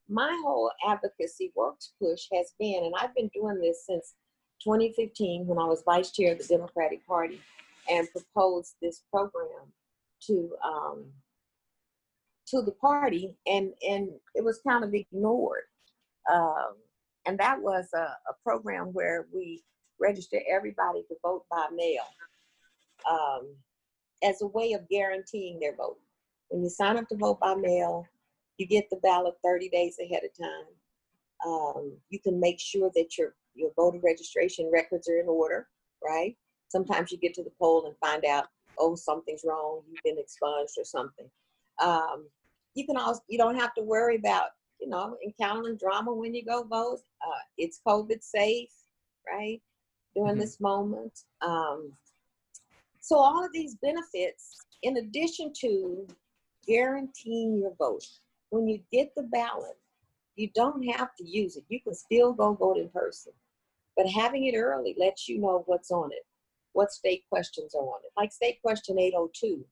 my 0.09 0.38
whole 0.45 0.71
advocacy 0.87 1.52
works 1.54 1.92
push 2.00 2.26
has 2.33 2.52
been, 2.59 2.85
and 2.85 2.95
I've 2.99 3.14
been 3.14 3.30
doing 3.35 3.61
this 3.61 3.85
since 3.87 4.14
2015 4.64 5.47
when 5.47 5.59
I 5.59 5.64
was 5.64 5.83
vice 5.85 6.11
chair 6.11 6.33
of 6.33 6.38
the 6.38 6.45
Democratic 6.45 7.07
Party 7.07 7.40
and 7.90 8.09
proposed 8.11 8.75
this 8.80 9.02
program 9.11 9.73
to 10.26 10.50
um, 10.64 11.04
to 12.50 12.62
the 12.62 12.73
party, 12.73 13.37
and 13.47 13.73
and 13.87 14.11
it 14.35 14.45
was 14.45 14.61
kind 14.67 14.85
of 14.85 14.95
ignored. 14.95 15.62
Um, 16.33 16.75
and 17.26 17.38
that 17.38 17.61
was 17.61 17.88
a, 17.95 17.99
a, 17.99 18.35
program 18.45 18.87
where 18.93 19.26
we 19.35 19.62
registered 20.00 20.43
everybody 20.50 21.02
to 21.09 21.14
vote 21.23 21.45
by 21.50 21.67
mail 21.75 22.02
um, 23.11 23.55
as 24.23 24.43
a 24.43 24.47
way 24.47 24.73
of 24.73 24.88
guaranteeing 24.88 25.59
their 25.59 25.75
vote. 25.75 25.99
When 26.49 26.62
you 26.62 26.71
sign 26.71 26.99
up 26.99 27.09
to 27.09 27.17
vote 27.17 27.40
by 27.40 27.55
mail, 27.55 28.07
you 28.59 28.67
get 28.67 28.90
the 28.90 28.97
ballot 28.97 29.35
30 29.45 29.69
days 29.71 29.97
ahead 30.02 30.23
of 30.25 30.37
time. 30.38 31.47
Um, 31.47 31.93
you 32.11 32.19
can 32.21 32.40
make 32.40 32.61
sure 32.61 32.90
that 32.95 33.17
your 33.17 33.35
your 33.55 33.71
voter 33.76 34.00
registration 34.02 34.71
records 34.73 35.09
are 35.09 35.19
in 35.19 35.28
order, 35.28 35.69
right? 36.05 36.37
Sometimes 36.69 37.11
you 37.11 37.19
get 37.19 37.35
to 37.35 37.43
the 37.43 37.52
poll 37.61 37.87
and 37.87 37.97
find 37.99 38.25
out, 38.25 38.47
oh, 38.78 38.95
something's 38.95 39.45
wrong, 39.45 39.83
you've 39.88 40.02
been 40.05 40.19
expunged 40.19 40.75
or 40.78 40.85
something. 40.85 41.28
Um, 41.83 42.28
you 42.75 42.87
can 42.87 42.96
also 42.96 43.20
you 43.28 43.38
don't 43.38 43.56
have 43.56 43.75
to 43.75 43.82
worry 43.82 44.16
about 44.16 44.50
you 44.80 44.88
know 44.88 45.16
encountering 45.25 45.76
drama 45.76 46.12
when 46.12 46.34
you 46.34 46.44
go 46.44 46.62
vote. 46.64 47.00
Uh, 47.26 47.40
it's 47.56 47.80
COVID 47.87 48.22
safe, 48.22 48.70
right? 49.26 49.60
During 50.14 50.32
mm-hmm. 50.32 50.40
this 50.40 50.60
moment. 50.60 51.20
Um, 51.40 51.92
so 53.00 53.16
all 53.16 53.44
of 53.44 53.52
these 53.52 53.75
benefits, 53.76 54.66
in 54.82 54.98
addition 54.98 55.52
to 55.60 56.06
guaranteeing 56.66 57.56
your 57.56 57.75
vote, 57.78 58.06
when 58.50 58.68
you 58.68 58.80
get 58.92 59.14
the 59.16 59.22
ballot, 59.22 59.78
you 60.37 60.50
don't 60.54 60.82
have 60.90 61.14
to 61.16 61.25
use 61.25 61.56
it. 61.56 61.64
You 61.68 61.80
can 61.80 61.94
still 61.94 62.32
go 62.32 62.52
vote 62.54 62.76
in 62.76 62.88
person. 62.90 63.32
But 63.96 64.08
having 64.08 64.44
it 64.44 64.56
early 64.56 64.94
lets 64.98 65.28
you 65.28 65.40
know 65.40 65.64
what's 65.66 65.90
on 65.90 66.12
it, 66.12 66.25
what 66.72 66.92
state 66.92 67.25
questions 67.28 67.75
are 67.75 67.82
on 67.82 68.00
it. 68.04 68.12
Like 68.16 68.30
state 68.30 68.60
question 68.62 68.98
802, 68.98 69.64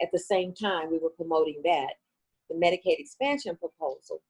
at 0.00 0.08
the 0.12 0.18
same 0.18 0.54
time 0.54 0.90
we 0.90 0.98
were 0.98 1.10
promoting 1.10 1.60
that 1.64 1.94
the 2.48 2.56
Medicaid 2.56 2.98
expansion 2.98 3.56
proposal, 3.56 4.22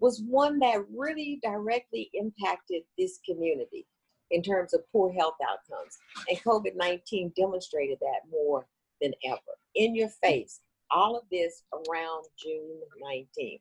was 0.00 0.22
one 0.22 0.58
that 0.60 0.84
really 0.94 1.40
directly 1.42 2.10
impacted 2.14 2.82
this 2.96 3.18
community 3.28 3.86
in 4.30 4.42
terms 4.42 4.74
of 4.74 4.80
poor 4.92 5.12
health 5.12 5.34
outcomes. 5.42 5.96
And 6.28 6.38
COVID 6.38 6.76
19 6.76 7.32
demonstrated 7.36 7.98
that 8.00 8.30
more 8.30 8.66
than 9.00 9.12
ever. 9.24 9.40
In 9.74 9.94
your 9.94 10.10
face, 10.22 10.60
all 10.90 11.16
of 11.16 11.24
this 11.30 11.62
around 11.72 12.24
June 12.38 12.80
19th, 13.04 13.60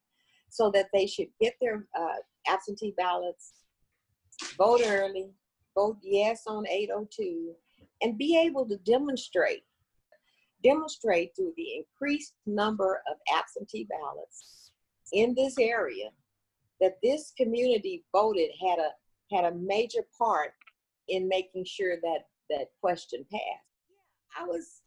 so 0.50 0.72
that 0.72 0.88
they 0.94 1.08
should 1.08 1.28
get 1.42 1.54
their 1.62 1.88
uh, 1.98 2.16
absentee 2.48 2.94
ballots, 2.98 3.54
vote 4.58 4.82
early, 4.86 5.32
vote 5.76 5.98
yes 6.02 6.44
on 6.48 6.68
802, 6.68 7.54
and 8.02 8.18
be 8.18 8.40
able 8.40 8.68
to 8.68 8.78
demonstrate 8.78 9.64
demonstrate 10.64 11.36
through 11.36 11.54
the 11.56 11.76
increased 11.76 12.34
number 12.46 13.02
of 13.10 13.18
absentee 13.34 13.88
ballots 13.90 14.72
in 15.14 15.34
this 15.36 15.58
area 15.58 16.10
that 16.82 16.98
this 17.02 17.34
community 17.38 18.04
voted 18.12 18.50
had 18.62 18.80
a 18.80 18.90
had 19.34 19.46
a 19.46 19.56
major 19.56 20.06
part 20.18 20.54
in 21.10 21.28
making 21.28 21.66
sure 21.66 21.98
that 22.02 22.26
that 22.50 22.68
question 22.82 23.26
passed. 23.32 23.68
I 24.40 24.46
was 24.46 24.82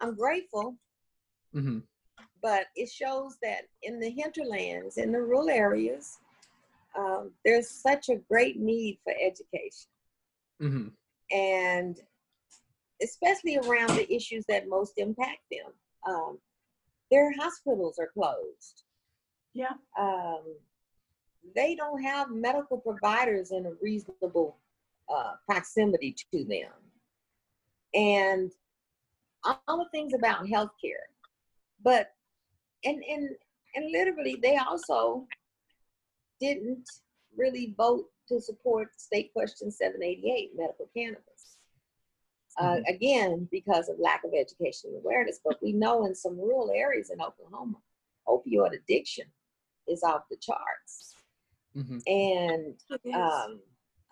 I'm 0.00 0.14
grateful, 0.14 0.76
mm-hmm. 1.54 1.78
but 2.42 2.66
it 2.74 2.90
shows 2.90 3.36
that 3.42 3.62
in 3.82 3.98
the 3.98 4.10
hinterlands, 4.10 4.98
in 4.98 5.12
the 5.12 5.20
rural 5.20 5.48
areas, 5.48 6.18
um, 6.98 7.32
there's 7.44 7.68
such 7.68 8.08
a 8.08 8.16
great 8.30 8.58
need 8.58 8.98
for 9.04 9.14
education. 9.14 9.90
Mm-hmm. 10.62 10.88
And 11.36 12.00
especially 13.02 13.58
around 13.58 13.90
the 13.90 14.12
issues 14.12 14.44
that 14.48 14.68
most 14.68 14.94
impact 14.96 15.40
them. 15.50 15.72
Um, 16.08 16.38
their 17.10 17.32
hospitals 17.32 17.98
are 17.98 18.10
closed. 18.12 18.84
Yeah. 19.54 19.74
Um, 19.98 20.42
they 21.54 21.74
don't 21.74 22.02
have 22.02 22.30
medical 22.30 22.78
providers 22.78 23.52
in 23.52 23.66
a 23.66 23.72
reasonable 23.80 24.58
uh, 25.08 25.34
proximity 25.46 26.14
to 26.32 26.44
them. 26.44 26.72
And 27.94 28.50
all 29.44 29.78
the 29.78 29.88
things 29.92 30.12
about 30.12 30.46
healthcare. 30.46 31.06
But, 31.82 32.12
and, 32.84 33.02
and, 33.08 33.30
and 33.74 33.92
literally, 33.92 34.36
they 34.42 34.56
also 34.56 35.26
didn't 36.40 36.84
really 37.36 37.74
vote 37.76 38.06
to 38.28 38.40
support 38.40 38.88
State 38.96 39.32
Question 39.32 39.70
788, 39.70 40.50
medical 40.56 40.88
cannabis. 40.96 41.55
Uh, 42.58 42.76
mm-hmm. 42.76 42.94
again, 42.94 43.48
because 43.50 43.88
of 43.88 43.96
lack 43.98 44.22
of 44.24 44.32
education 44.32 44.90
and 44.90 45.04
awareness. 45.04 45.40
But 45.44 45.58
we 45.62 45.72
know 45.72 46.06
in 46.06 46.14
some 46.14 46.38
rural 46.38 46.70
areas 46.74 47.10
in 47.10 47.20
Oklahoma, 47.20 47.76
opioid 48.26 48.72
addiction 48.74 49.26
is 49.86 50.02
off 50.02 50.22
the 50.30 50.36
charts. 50.36 51.14
Mm-hmm. 51.76 51.98
And 52.06 52.74
um, 53.14 53.60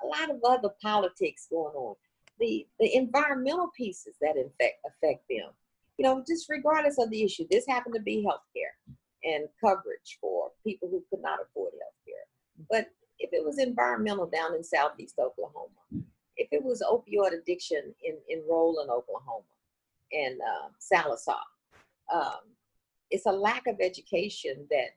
a 0.02 0.06
lot 0.06 0.30
of 0.30 0.42
other 0.46 0.74
politics 0.82 1.46
going 1.50 1.74
on. 1.74 1.94
The, 2.40 2.66
the 2.80 2.94
environmental 2.96 3.70
pieces 3.76 4.16
that 4.20 4.32
affect, 4.36 4.78
affect 4.86 5.24
them. 5.30 5.50
You 5.96 6.04
know, 6.04 6.24
just 6.26 6.48
regardless 6.48 6.98
of 6.98 7.10
the 7.10 7.22
issue, 7.22 7.46
this 7.50 7.64
happened 7.66 7.94
to 7.94 8.02
be 8.02 8.26
healthcare 8.26 8.94
and 9.22 9.46
coverage 9.60 10.18
for 10.20 10.50
people 10.66 10.88
who 10.90 11.02
could 11.08 11.22
not 11.22 11.38
afford 11.40 11.72
healthcare. 11.72 12.66
But 12.68 12.88
if 13.18 13.30
it 13.32 13.44
was 13.44 13.58
environmental 13.58 14.26
down 14.26 14.54
in 14.54 14.64
southeast 14.64 15.14
Oklahoma, 15.18 16.04
if 16.36 16.48
it 16.52 16.62
was 16.62 16.82
opioid 16.82 17.38
addiction 17.38 17.94
in, 18.02 18.16
in 18.28 18.42
Roland, 18.48 18.90
Oklahoma, 18.90 19.44
and 20.12 20.38
uh, 20.40 21.06
um, 22.14 22.40
it's 23.10 23.26
a 23.26 23.32
lack 23.32 23.66
of 23.66 23.76
education 23.80 24.66
that 24.70 24.90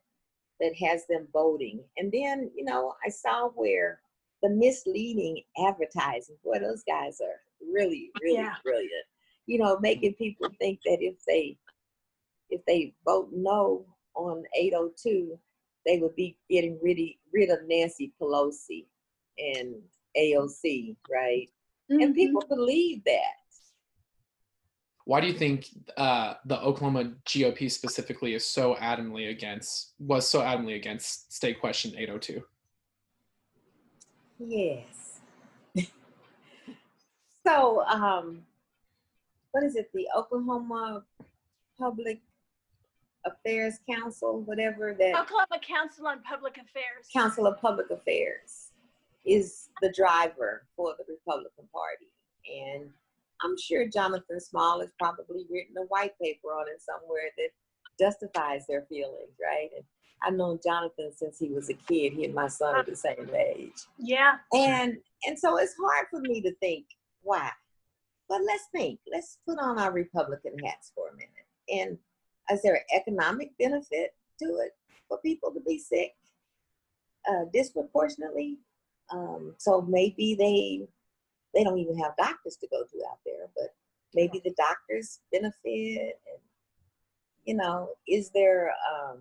that 0.59 0.73
has 0.75 1.05
them 1.07 1.27
voting. 1.31 1.81
And 1.97 2.11
then, 2.11 2.49
you 2.55 2.65
know, 2.65 2.95
I 3.05 3.09
saw 3.09 3.49
where 3.49 3.99
the 4.41 4.49
misleading 4.49 5.43
advertising, 5.65 6.35
boy, 6.43 6.59
those 6.59 6.83
guys 6.83 7.21
are 7.21 7.41
really, 7.71 8.11
really 8.21 8.37
yeah. 8.37 8.55
brilliant. 8.63 9.05
You 9.45 9.59
know, 9.59 9.79
making 9.79 10.15
people 10.15 10.49
think 10.59 10.79
that 10.85 10.97
if 10.99 11.15
they 11.27 11.57
if 12.49 12.61
they 12.65 12.93
vote 13.05 13.29
no 13.33 13.85
on 14.15 14.43
802, 14.57 15.37
they 15.85 15.99
would 15.99 16.15
be 16.15 16.37
getting 16.49 16.79
rid, 16.81 16.97
rid 17.33 17.49
of 17.49 17.59
Nancy 17.67 18.13
Pelosi 18.19 18.85
and 19.37 19.75
AOC, 20.17 20.95
right? 21.09 21.49
Mm-hmm. 21.91 22.01
And 22.01 22.15
people 22.15 22.43
believe 22.47 23.03
that. 23.05 23.37
Why 25.05 25.21
do 25.21 25.27
you 25.27 25.33
think 25.33 25.69
uh, 25.95 26.33
the 26.45 26.59
Oklahoma 26.59 27.13
GOP 27.25 27.71
specifically 27.71 28.33
is 28.33 28.45
so 28.45 28.75
adamantly 28.75 29.29
against, 29.29 29.93
was 29.99 30.27
so 30.29 30.41
adamantly 30.41 30.75
against 30.75 31.33
state 31.33 31.61
question 31.61 31.93
802? 31.97 32.43
Yes. 34.39 35.21
so, 37.47 37.85
um, 37.85 38.41
what 39.51 39.63
is 39.63 39.77
it? 39.77 39.89
The 39.93 40.07
Oklahoma 40.15 41.03
Public 41.79 42.19
Affairs 43.25 43.79
Council, 43.89 44.41
whatever 44.41 44.93
that. 44.93 45.17
Oklahoma 45.21 45.61
Council 45.61 46.05
on 46.07 46.21
Public 46.23 46.57
Affairs. 46.57 47.07
Council 47.13 47.47
of 47.47 47.61
Public 47.61 47.89
Affairs 47.91 48.66
is 49.27 49.69
the 49.81 49.91
driver 49.91 50.63
for 50.75 50.95
the 50.97 51.05
Republican 51.09 51.65
Party. 51.73 52.07
And 52.47 52.89
I'm 53.43 53.57
sure 53.57 53.87
Jonathan 53.87 54.39
Small 54.39 54.79
has 54.79 54.91
probably 54.99 55.45
written 55.49 55.75
a 55.77 55.85
white 55.87 56.17
paper 56.21 56.49
on 56.49 56.67
it 56.67 56.81
somewhere 56.81 57.29
that 57.37 57.49
justifies 57.99 58.65
their 58.67 58.83
feelings, 58.83 59.35
right? 59.41 59.69
And 59.75 59.83
I've 60.23 60.33
known 60.33 60.59
Jonathan 60.63 61.11
since 61.15 61.37
he 61.37 61.49
was 61.49 61.69
a 61.69 61.73
kid. 61.73 62.13
He 62.13 62.25
and 62.25 62.33
my 62.33 62.47
son 62.47 62.75
are 62.75 62.83
the 62.83 62.95
same 62.95 63.29
age. 63.35 63.85
Yeah. 63.99 64.35
And 64.53 64.97
and 65.25 65.37
so 65.37 65.57
it's 65.57 65.75
hard 65.79 66.07
for 66.09 66.21
me 66.21 66.41
to 66.41 66.53
think 66.55 66.85
why. 67.21 67.49
But 68.29 68.41
let's 68.45 68.65
think. 68.71 68.99
Let's 69.11 69.37
put 69.47 69.59
on 69.59 69.79
our 69.79 69.91
Republican 69.91 70.57
hats 70.63 70.91
for 70.95 71.09
a 71.09 71.13
minute. 71.13 71.29
And 71.69 71.97
is 72.51 72.61
there 72.61 72.75
an 72.75 72.81
economic 72.95 73.51
benefit 73.59 74.15
to 74.39 74.45
it 74.45 74.71
for 75.07 75.19
people 75.19 75.51
to 75.51 75.59
be 75.65 75.77
sick 75.77 76.13
uh, 77.29 77.45
disproportionately? 77.53 78.57
Um, 79.11 79.55
so 79.57 79.81
maybe 79.81 80.35
they 80.35 80.87
they 81.53 81.63
don't 81.63 81.79
even 81.79 81.97
have 81.97 82.17
doctors 82.17 82.57
to 82.57 82.67
go 82.67 82.83
to 82.83 83.05
out 83.09 83.19
there, 83.25 83.47
but 83.55 83.73
maybe 84.13 84.41
the 84.43 84.53
doctors 84.57 85.19
benefit. 85.31 86.19
And 86.25 86.41
you 87.45 87.55
know, 87.55 87.89
is 88.07 88.29
there 88.31 88.69
um, 88.69 89.19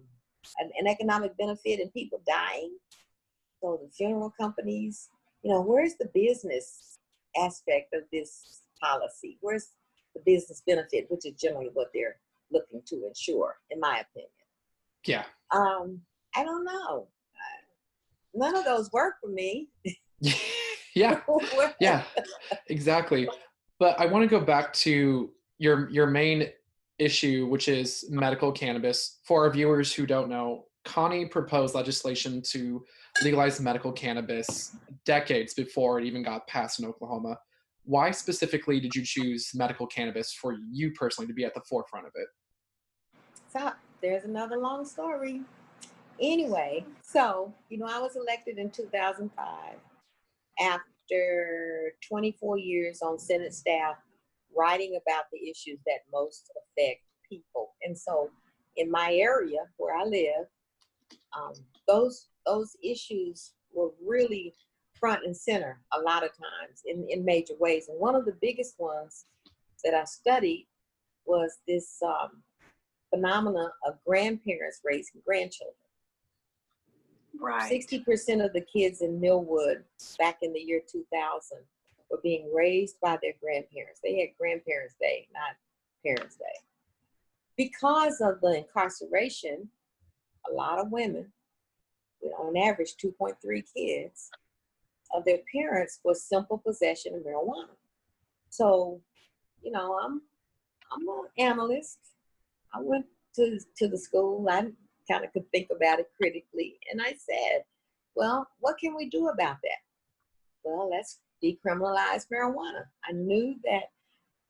an, 0.59 0.71
an 0.79 0.87
economic 0.87 1.37
benefit 1.37 1.81
in 1.81 1.89
people 1.91 2.21
dying? 2.27 2.77
So 3.63 3.81
the 3.83 3.91
funeral 3.91 4.33
companies, 4.39 5.09
you 5.43 5.51
know, 5.53 5.61
where's 5.61 5.95
the 5.95 6.11
business 6.13 6.99
aspect 7.41 7.95
of 7.95 8.03
this 8.13 8.63
policy? 8.83 9.39
Where's 9.41 9.69
the 10.17 10.23
business 10.25 10.63
benefit, 10.67 11.07
which 11.09 11.27
is 11.27 11.41
generally 11.41 11.71
what 11.73 11.91
they're 11.95 12.17
looking 12.51 12.83
to 12.87 13.07
ensure, 13.07 13.57
in 13.71 13.81
my 13.81 14.01
opinion. 14.01 14.31
Yeah. 15.05 15.25
Um, 15.51 16.01
I 16.35 16.45
don't 16.45 16.65
know. 16.65 17.09
None 18.37 18.57
of 18.57 18.65
those 18.65 18.91
work 18.93 19.15
for 19.21 19.29
me. 19.29 19.69
yeah. 20.95 21.21
yeah. 21.81 22.05
Exactly. 22.69 23.29
But 23.79 23.99
I 24.01 24.07
want 24.07 24.23
to 24.23 24.29
go 24.29 24.45
back 24.45 24.73
to 24.75 25.31
your 25.59 25.91
your 25.91 26.07
main 26.07 26.49
issue, 26.99 27.47
which 27.47 27.69
is 27.69 28.07
medical 28.11 28.53
cannabis. 28.53 29.19
For 29.25 29.45
our 29.45 29.51
viewers 29.51 29.93
who 29.93 30.07
don't 30.07 30.29
know, 30.29 30.65
Connie 30.85 31.27
proposed 31.27 31.75
legislation 31.75 32.43
to 32.51 32.85
legalize 33.23 33.61
medical 33.61 33.93
cannabis 33.93 34.77
decades 35.05 35.55
before 35.55 35.99
it 35.99 36.05
even 36.05 36.23
got 36.23 36.47
passed 36.47 36.81
in 36.81 36.87
Oklahoma 36.87 37.39
why 37.87 38.11
specifically 38.11 38.81
did 38.81 38.95
you 38.95 39.03
choose 39.03 39.53
medical 39.55 39.87
cannabis 39.87 40.33
for 40.33 40.57
you 40.71 40.91
personally 40.93 41.29
to 41.29 41.33
be 41.33 41.45
at 41.45 41.55
the 41.55 41.61
forefront 41.69 42.07
of 42.07 42.13
it? 42.17 42.27
So 43.49 43.71
there's 44.03 44.25
another 44.25 44.59
long 44.59 44.85
story. 44.85 45.43
Anyway, 46.21 46.85
so, 47.03 47.53
you 47.69 47.79
know, 47.79 47.87
I 47.87 47.99
was 47.99 48.17
elected 48.17 48.59
in 48.59 48.71
2005 48.71 49.47
after 50.61 51.93
24 52.09 52.59
years 52.59 53.03
on 53.03 53.19
Senate 53.19 53.55
staff 53.55 53.97
writing 54.57 54.99
about 55.01 55.25
the 55.31 55.51
issues 55.51 55.79
that 55.87 56.01
most 56.13 56.51
affect 56.57 57.03
people. 57.29 57.75
And 57.83 57.97
so 57.97 58.31
in 58.77 58.91
my 58.91 59.13
area 59.15 59.59
where 59.77 59.97
I 59.97 60.05
live, 60.05 60.47
um, 61.37 61.53
those 61.87 62.29
those 62.47 62.77
issues 62.83 63.53
were 63.73 63.91
really 64.05 64.55
front 64.99 65.25
and 65.25 65.37
center 65.37 65.81
a 65.93 66.01
lot 66.01 66.25
of 66.25 66.31
times 66.31 66.83
in, 66.87 67.07
in 67.11 67.25
major 67.25 67.55
ways. 67.59 67.89
And 67.89 67.99
one 67.99 68.15
of 68.15 68.25
the 68.25 68.37
biggest 68.41 68.77
ones 68.79 69.27
that 69.85 69.95
I 69.95 70.05
studied 70.05 70.67
was 71.27 71.59
this 71.67 71.99
um, 72.03 72.43
phenomena 73.11 73.73
of 73.87 73.99
grandparents 74.07 74.81
raising 74.85 75.21
grandchildren. 75.27 75.75
Right. 77.41 77.71
60% 77.71 78.45
of 78.45 78.53
the 78.53 78.61
kids 78.61 79.01
in 79.01 79.21
Millwood 79.21 79.85
back 80.19 80.39
in 80.43 80.53
the 80.53 80.61
year 80.61 80.81
2000 80.91 81.59
were 82.11 82.21
being 82.23 82.53
raised 82.55 83.01
by 83.01 83.19
their 83.21 83.33
grandparents. 83.41 84.01
They 84.03 84.21
had 84.21 84.29
Grandparents' 84.39 84.95
Day, 85.01 85.29
not 85.33 85.57
Parents' 86.05 86.37
Day. 86.37 86.45
Because 87.57 88.21
of 88.21 88.41
the 88.41 88.59
incarceration, 88.59 89.69
a 90.51 90.55
lot 90.55 90.79
of 90.79 90.93
women, 90.93 91.33
on 92.39 92.57
average 92.57 92.95
2.3 92.97 93.35
kids, 93.75 94.31
of 95.15 95.25
their 95.25 95.39
parents 95.53 95.99
for 96.03 96.15
simple 96.15 96.59
possession 96.59 97.15
of 97.15 97.23
marijuana. 97.23 97.69
So, 98.51 99.01
you 99.63 99.71
know, 99.71 99.99
I'm 100.03 100.23
I'm 100.93 101.09
an 101.09 101.29
analyst. 101.39 101.99
I 102.75 102.81
went 102.81 103.07
to 103.37 103.59
to 103.79 103.89
the 103.89 103.99
school. 103.99 104.47
I 104.49 104.67
kind 105.11 105.25
of 105.25 105.33
could 105.33 105.51
think 105.51 105.69
about 105.71 106.01
it 106.01 106.11
critically, 106.17 106.79
and 106.91 107.01
I 107.01 107.15
said, 107.15 107.65
"Well, 108.15 108.49
what 108.61 108.79
can 108.79 108.95
we 108.95 109.09
do 109.09 109.29
about 109.29 109.57
that?" 109.63 109.83
Well, 110.65 110.91
let's 110.91 111.21
decriminalize 111.43 112.27
marijuana. 112.33 112.87
I 113.05 113.13
knew 113.13 113.57
that 113.65 113.91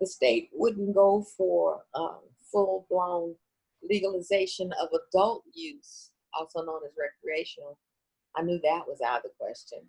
the 0.00 0.06
state 0.06 0.50
wouldn't 0.52 0.94
go 0.94 1.22
for 1.36 1.82
um, 1.94 2.20
full 2.50 2.86
blown 2.90 3.34
legalization 3.82 4.72
of 4.80 4.88
adult 4.92 5.44
use, 5.52 6.10
also 6.38 6.64
known 6.64 6.80
as 6.84 6.92
recreational. 6.98 7.78
I 8.34 8.42
knew 8.42 8.60
that 8.62 8.86
was 8.86 9.00
out 9.00 9.18
of 9.18 9.22
the 9.24 9.30
question. 9.38 9.80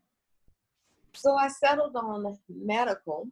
So 1.13 1.33
I 1.33 1.47
settled 1.47 1.95
on 1.95 2.37
medical, 2.47 3.27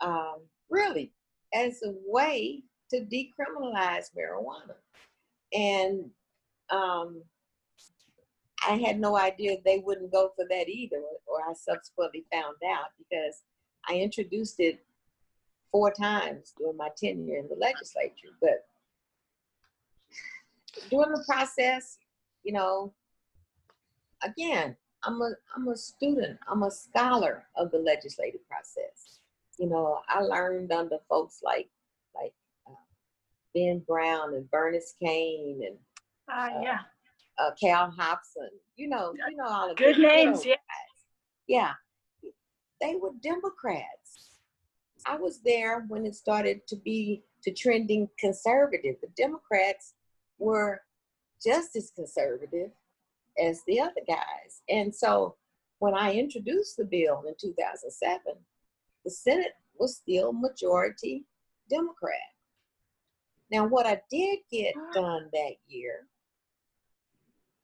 um, 0.00 0.36
really, 0.70 1.12
as 1.52 1.82
a 1.82 1.92
way 2.06 2.62
to 2.90 3.00
decriminalize 3.00 4.10
marijuana. 4.16 4.74
And 5.52 6.10
um, 6.70 7.22
I 8.66 8.74
had 8.76 9.00
no 9.00 9.16
idea 9.16 9.56
they 9.64 9.82
wouldn't 9.84 10.12
go 10.12 10.32
for 10.36 10.44
that 10.48 10.68
either, 10.68 11.02
or 11.26 11.38
I 11.48 11.54
subsequently 11.54 12.24
found 12.32 12.56
out 12.68 12.88
because 12.98 13.42
I 13.88 13.96
introduced 13.96 14.60
it 14.60 14.84
four 15.72 15.90
times 15.90 16.52
during 16.58 16.76
my 16.76 16.88
tenure 16.96 17.38
in 17.38 17.48
the 17.48 17.56
legislature. 17.56 18.34
But 18.40 18.66
during 20.90 21.12
the 21.12 21.24
process, 21.26 21.98
you 22.42 22.52
know, 22.52 22.92
again, 24.22 24.76
I'm 25.02 25.20
a 25.22 25.32
I'm 25.56 25.68
a 25.68 25.76
student. 25.76 26.38
I'm 26.48 26.62
a 26.62 26.70
scholar 26.70 27.44
of 27.56 27.70
the 27.70 27.78
legislative 27.78 28.46
process. 28.48 29.20
You 29.58 29.68
know, 29.68 30.00
I 30.08 30.20
learned 30.20 30.72
under 30.72 30.98
folks 31.08 31.40
like 31.42 31.68
Ben 33.54 33.82
Brown 33.86 34.34
and 34.34 34.50
Bernice 34.50 34.94
Kane 35.02 35.60
and 35.66 35.76
uh, 36.30 36.56
uh, 36.56 36.60
yeah, 36.62 36.78
uh, 37.38 37.50
Cal 37.60 37.90
Hobson. 37.90 38.50
You 38.76 38.88
know, 38.88 39.12
you 39.28 39.36
know 39.36 39.48
all 39.48 39.70
of 39.70 39.76
good 39.76 39.96
them, 39.96 40.02
names. 40.02 40.44
You 40.44 40.52
know, 40.52 40.56
yeah, 41.48 41.72
yeah. 42.22 42.30
They 42.80 42.96
were 42.96 43.10
Democrats. 43.22 44.30
I 45.06 45.16
was 45.16 45.40
there 45.40 45.84
when 45.88 46.06
it 46.06 46.14
started 46.14 46.66
to 46.68 46.76
be 46.76 47.22
to 47.42 47.52
trending 47.52 48.08
conservative. 48.18 48.96
The 49.00 49.08
Democrats 49.16 49.94
were 50.38 50.82
just 51.42 51.76
as 51.76 51.90
conservative 51.90 52.70
as 53.42 53.62
the 53.66 53.80
other 53.80 54.02
guys. 54.06 54.62
And 54.68 54.94
so 54.94 55.36
when 55.78 55.94
I 55.94 56.12
introduced 56.14 56.76
the 56.76 56.84
bill 56.84 57.24
in 57.26 57.34
2007, 57.40 58.20
the 59.04 59.10
Senate 59.10 59.54
was 59.78 59.96
still 59.96 60.32
majority 60.32 61.24
Democrat. 61.70 62.16
Now, 63.50 63.66
what 63.66 63.86
I 63.86 64.00
did 64.10 64.40
get 64.50 64.74
done 64.94 65.28
that 65.32 65.54
year, 65.66 66.06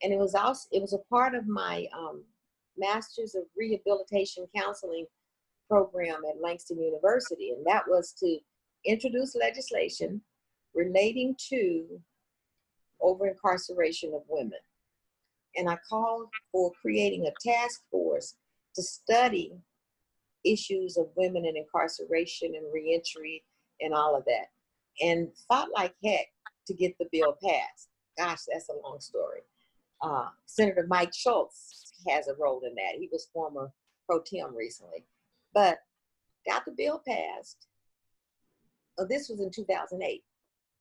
and 0.02 0.12
it 0.12 0.18
was 0.18 0.34
also 0.34 0.68
it 0.72 0.82
was 0.82 0.92
a 0.92 1.08
part 1.10 1.34
of 1.34 1.46
my 1.46 1.86
um, 1.96 2.24
Masters 2.76 3.34
of 3.34 3.44
Rehabilitation 3.56 4.46
Counseling 4.54 5.06
program 5.68 6.22
at 6.28 6.40
Langston 6.40 6.80
University, 6.80 7.50
and 7.50 7.64
that 7.66 7.84
was 7.86 8.12
to 8.20 8.38
introduce 8.84 9.34
legislation 9.34 10.20
relating 10.74 11.34
to 11.48 12.00
over 13.00 13.26
incarceration 13.26 14.12
of 14.14 14.22
women. 14.28 14.58
And 15.56 15.68
I 15.68 15.78
called 15.88 16.28
for 16.52 16.72
creating 16.80 17.26
a 17.26 17.48
task 17.48 17.82
force 17.90 18.36
to 18.74 18.82
study 18.82 19.52
issues 20.44 20.96
of 20.96 21.08
women 21.16 21.44
in 21.44 21.56
incarceration 21.56 22.54
and 22.54 22.72
reentry 22.72 23.42
and 23.80 23.94
all 23.94 24.16
of 24.16 24.24
that, 24.26 24.46
and 25.00 25.28
fought 25.48 25.68
like 25.74 25.94
heck 26.04 26.26
to 26.66 26.74
get 26.74 26.96
the 26.98 27.06
bill 27.12 27.36
passed. 27.42 27.88
Gosh, 28.18 28.40
that's 28.52 28.68
a 28.68 28.88
long 28.88 29.00
story. 29.00 29.40
Uh, 30.02 30.28
Senator 30.46 30.86
Mike 30.88 31.12
Schulz 31.14 31.92
has 32.08 32.28
a 32.28 32.34
role 32.38 32.62
in 32.66 32.74
that. 32.74 32.98
He 32.98 33.08
was 33.10 33.28
former 33.32 33.72
pro 34.06 34.20
tem 34.20 34.54
recently, 34.54 35.04
but 35.54 35.78
got 36.46 36.64
the 36.64 36.72
bill 36.72 37.02
passed. 37.06 37.66
Oh, 38.98 39.06
this 39.08 39.28
was 39.28 39.40
in 39.40 39.50
2008. 39.50 40.22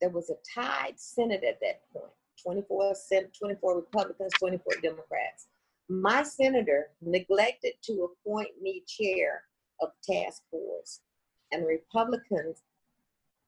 There 0.02 0.10
was 0.10 0.30
a 0.30 0.36
tied 0.54 1.00
Senate 1.00 1.44
at 1.44 1.60
that 1.62 1.82
point 1.94 2.12
24, 2.44 2.94
24 3.38 3.76
Republicans, 3.76 4.32
24 4.40 4.74
Democrats. 4.82 5.48
My 5.90 6.24
senator 6.24 6.88
neglected 7.02 7.74
to 7.84 8.10
appoint 8.26 8.50
me 8.62 8.84
chair 8.88 9.44
of 9.82 9.90
task 10.04 10.42
force, 10.50 11.02
and 11.52 11.64
the 11.64 11.68
Republican 11.68 12.56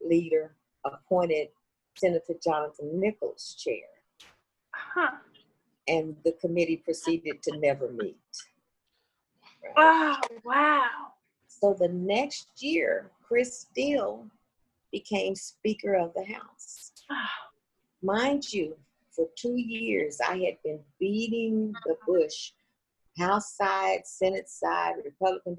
leader 0.02 0.56
appointed 0.86 1.50
Senator 1.98 2.34
Jonathan 2.44 3.00
Nichols 3.00 3.56
chair. 3.60 3.88
Huh. 4.74 5.18
And 5.88 6.16
the 6.24 6.34
committee 6.34 6.78
proceeded 6.78 7.42
to 7.44 7.58
never 7.58 7.90
meet. 7.92 8.18
Right? 9.64 9.74
Oh, 9.78 10.38
wow. 10.44 10.88
So 11.48 11.76
the 11.78 11.88
next 11.88 12.50
year, 12.62 13.12
Kris 13.24 13.60
Steele 13.60 14.28
became 14.92 15.36
Speaker 15.36 15.96
of 15.96 16.14
the 16.14 16.26
House. 16.26 16.92
Mind 18.02 18.54
you, 18.54 18.76
for 19.12 19.28
two 19.36 19.58
years, 19.58 20.20
I 20.22 20.38
had 20.38 20.58
been 20.64 20.80
beating 21.00 21.74
the 21.86 21.96
bush, 22.06 22.52
House 23.18 23.56
side, 23.56 24.02
Senate 24.06 24.48
side, 24.50 24.96
Republican, 25.04 25.58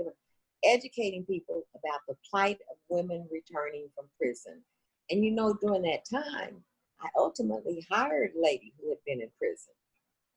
educating 0.64 1.24
people 1.24 1.62
about 1.74 2.00
the 2.08 2.16
plight 2.28 2.58
of 2.70 2.76
women 2.88 3.28
returning 3.30 3.88
from 3.94 4.06
prison. 4.18 4.62
And 5.10 5.24
you 5.24 5.30
know, 5.30 5.56
during 5.60 5.82
that 5.82 6.04
time, 6.10 6.62
I 7.00 7.08
ultimately 7.16 7.86
hired 7.90 8.32
a 8.36 8.42
lady 8.42 8.72
who 8.80 8.88
had 8.90 8.98
been 9.06 9.20
in 9.20 9.30
prison, 9.38 9.72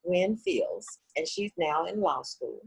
Gwen 0.05 0.37
Fields, 0.37 0.99
and 1.15 1.27
she's 1.27 1.51
now 1.57 1.85
in 1.85 2.01
law 2.01 2.21
school. 2.21 2.61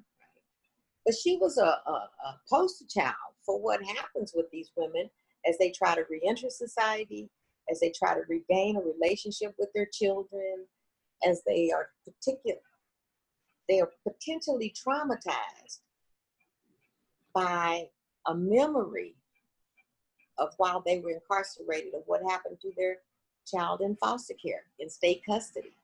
But 1.07 1.15
she 1.15 1.37
was 1.37 1.59
a, 1.59 1.79
a, 1.87 1.93
a 1.93 2.41
poster 2.51 2.87
child 2.89 3.15
for 3.45 3.61
what 3.61 3.83
happens 3.83 4.33
with 4.35 4.47
these 4.51 4.71
women 4.77 5.09
as 5.47 5.57
they 5.59 5.71
try 5.71 5.95
to 5.95 6.05
reenter 6.11 6.49
society, 6.49 7.29
as 7.71 7.81
they 7.81 7.93
try 7.97 8.15
to 8.15 8.23
regain 8.29 8.77
a 8.77 8.81
relationship 8.81 9.55
with 9.59 9.69
their 9.75 9.87
children, 9.93 10.67
as 11.27 11.43
they 11.47 11.71
are 11.71 11.89
particular, 12.05 12.61
they 13.69 13.81
are 13.81 13.91
potentially 14.07 14.75
traumatized 14.75 15.81
by 17.35 17.89
a 18.27 18.35
memory 18.35 19.17
of 20.39 20.51
while 20.57 20.83
they 20.85 21.01
were 21.01 21.11
incarcerated 21.11 21.95
of 21.95 22.03
what 22.07 22.23
happened 22.29 22.59
to 22.63 22.73
their 22.77 22.99
child 23.47 23.81
in 23.81 23.97
foster 23.97 24.35
care 24.35 24.63
in 24.79 24.89
state 24.89 25.23
custody. 25.29 25.77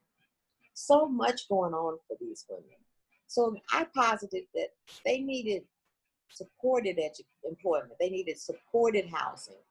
So 0.75 1.07
much 1.07 1.49
going 1.49 1.75
on 1.75 1.99
for 2.09 2.17
these 2.21 2.47
women. 2.49 2.65
So 3.27 3.57
I 3.73 3.87
posited 3.95 4.45
that 4.55 4.69
they 5.05 5.21
needed 5.21 5.63
supported 6.31 6.97
edu- 6.97 7.25
employment, 7.45 7.93
they 8.01 8.11
needed 8.11 8.39
supported 8.39 9.07
housing, 9.13 9.63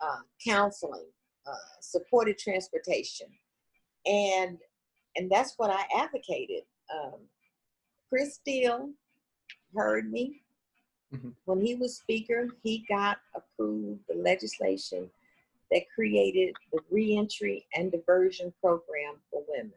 uh, 0.00 0.20
counseling, 0.44 1.06
uh, 1.46 1.80
supported 1.80 2.38
transportation, 2.38 3.28
and 4.06 4.58
and 5.16 5.30
that's 5.30 5.54
what 5.56 5.70
I 5.70 5.84
advocated. 5.96 6.62
Um, 6.94 7.20
Kris 8.08 8.34
Steele 8.34 8.90
heard 9.74 10.10
me. 10.10 10.42
Mm-hmm. 11.14 11.30
When 11.46 11.60
he 11.60 11.74
was 11.74 11.96
speaker, 11.96 12.48
he 12.62 12.84
got 12.88 13.18
approved 13.34 14.00
the 14.08 14.16
legislation 14.16 15.10
that 15.70 15.82
created 15.94 16.54
the 16.72 16.80
reentry 16.90 17.66
and 17.74 17.90
diversion 17.92 18.52
program 18.60 19.14
for 19.30 19.42
women. 19.48 19.72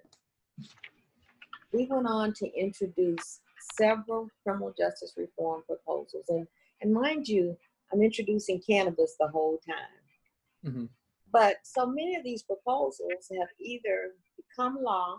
We 1.74 1.86
went 1.86 2.08
on 2.08 2.34
to 2.34 2.54
introduce 2.54 3.40
several 3.76 4.30
criminal 4.44 4.74
justice 4.78 5.14
reform 5.18 5.64
proposals. 5.66 6.26
And, 6.30 6.48
and 6.82 6.94
mind 6.94 7.28
you, 7.28 7.58
I'm 7.92 8.02
introducing 8.02 8.62
cannabis 8.62 9.16
the 9.20 9.28
whole 9.28 9.60
time. 9.66 10.72
Mm-hmm. 10.72 10.86
But 11.32 11.58
so 11.64 11.86
many 11.86 12.16
of 12.16 12.24
these 12.24 12.44
proposals 12.44 13.30
have 13.40 13.48
either 13.60 14.12
become 14.36 14.80
law 14.82 15.18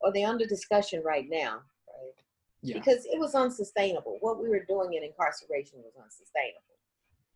or 0.00 0.12
they're 0.12 0.28
under 0.28 0.46
discussion 0.46 1.02
right 1.04 1.26
now, 1.28 1.60
right? 1.86 2.14
Yeah. 2.62 2.78
Because 2.78 3.04
it 3.04 3.18
was 3.18 3.34
unsustainable. 3.34 4.18
What 4.20 4.42
we 4.42 4.48
were 4.48 4.64
doing 4.66 4.94
in 4.94 5.04
incarceration 5.04 5.78
was 5.78 5.92
unsustainable. 6.02 6.62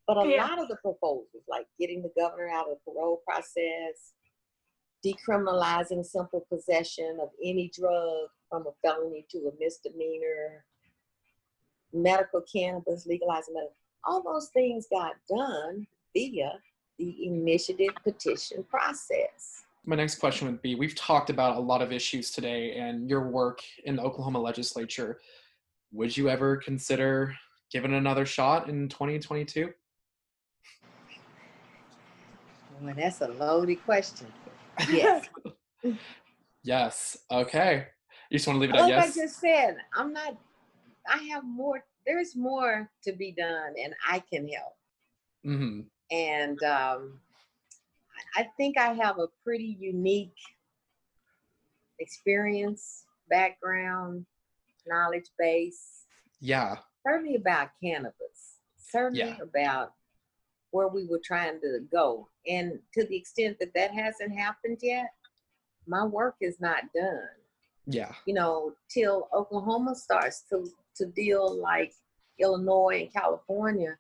But 0.07 0.27
a 0.27 0.29
yeah. 0.29 0.45
lot 0.45 0.59
of 0.59 0.69
the 0.69 0.77
proposals, 0.77 1.45
like 1.49 1.67
getting 1.79 2.03
the 2.03 2.13
governor 2.19 2.49
out 2.49 2.69
of 2.69 2.79
the 2.85 2.93
parole 2.93 3.23
process, 3.25 4.15
decriminalizing 5.05 6.05
simple 6.05 6.45
possession 6.49 7.19
of 7.21 7.31
any 7.43 7.71
drug 7.75 8.29
from 8.51 8.67
a 8.67 8.73
felony 8.83 9.25
to 9.31 9.39
a 9.39 9.53
misdemeanor, 9.61 10.65
medical 11.93 12.41
cannabis, 12.41 13.07
legalizing 13.07 13.55
medical, 13.55 13.75
all 14.05 14.23
those 14.23 14.49
things 14.49 14.87
got 14.91 15.15
done 15.29 15.87
via 16.15 16.53
the 16.99 17.27
initiative 17.27 17.95
petition 18.03 18.65
process. 18.65 19.65
My 19.85 19.97
next 19.97 20.17
question 20.17 20.47
would 20.47 20.63
be 20.63 20.75
We've 20.77 20.95
talked 20.95 21.29
about 21.29 21.57
a 21.57 21.61
lot 21.61 21.83
of 21.83 21.93
issues 21.93 22.31
today 22.31 22.77
and 22.77 23.11
your 23.11 23.29
work 23.29 23.61
in 23.85 23.97
the 23.97 24.03
Oklahoma 24.03 24.41
legislature. 24.41 25.21
Would 25.93 26.17
you 26.17 26.29
ever 26.29 26.57
consider 26.57 27.35
giving 27.73 27.93
another 27.95 28.25
shot 28.25 28.69
in 28.69 28.89
2022? 28.89 29.73
Well, 32.81 32.95
that's 32.97 33.21
a 33.21 33.29
loaded 33.29 33.85
question. 33.85 34.27
Yes. 34.89 35.29
yes. 36.65 37.19
Okay. 37.31 37.87
You 38.31 38.39
just 38.39 38.49
want 38.49 38.57
to 38.57 38.61
leave 38.61 38.71
it 38.71 38.77
at 38.77 38.89
yes? 38.89 39.05
Like 39.05 39.11
I 39.11 39.27
just 39.27 39.39
said, 39.39 39.77
I'm 39.95 40.13
not, 40.15 40.39
I 41.07 41.19
have 41.25 41.45
more, 41.45 41.85
there's 42.07 42.35
more 42.35 42.91
to 43.05 43.13
be 43.13 43.33
done 43.33 43.75
and 43.83 43.93
I 44.09 44.21
can 44.21 44.49
help. 44.49 44.73
Mm-hmm. 45.47 45.81
And 46.11 46.63
um, 46.63 47.21
I 48.37 48.49
think 48.57 48.79
I 48.79 48.93
have 48.95 49.19
a 49.19 49.29
pretty 49.45 49.77
unique 49.79 50.37
experience, 51.99 53.07
background, 53.31 54.27
knowledge 54.87 55.31
base. 55.39 56.05
Yeah. 56.41 56.77
Certainly 57.07 57.37
about 57.37 57.71
cannabis, 57.83 58.59
certainly 58.77 59.37
yeah. 59.39 59.43
about 59.43 59.93
where 60.71 60.89
we 60.89 61.07
were 61.07 61.21
trying 61.23 61.61
to 61.61 61.81
go. 61.91 62.29
And 62.47 62.79
to 62.95 63.05
the 63.05 63.17
extent 63.17 63.59
that 63.61 63.75
that 63.75 63.93
hasn't 63.93 64.37
happened 64.37 64.79
yet, 64.83 65.11
my 65.87 66.05
work 66.05 66.37
is 66.41 66.61
not 66.61 66.85
done. 66.95 67.29
Yeah. 67.87 68.13
You 68.27 68.35
know, 68.35 68.73
till 68.89 69.29
Oklahoma 69.35 69.95
starts 69.95 70.43
to 70.51 70.71
to 70.97 71.07
deal 71.07 71.59
like 71.61 71.95
Illinois 72.39 73.03
and 73.03 73.13
California 73.13 73.97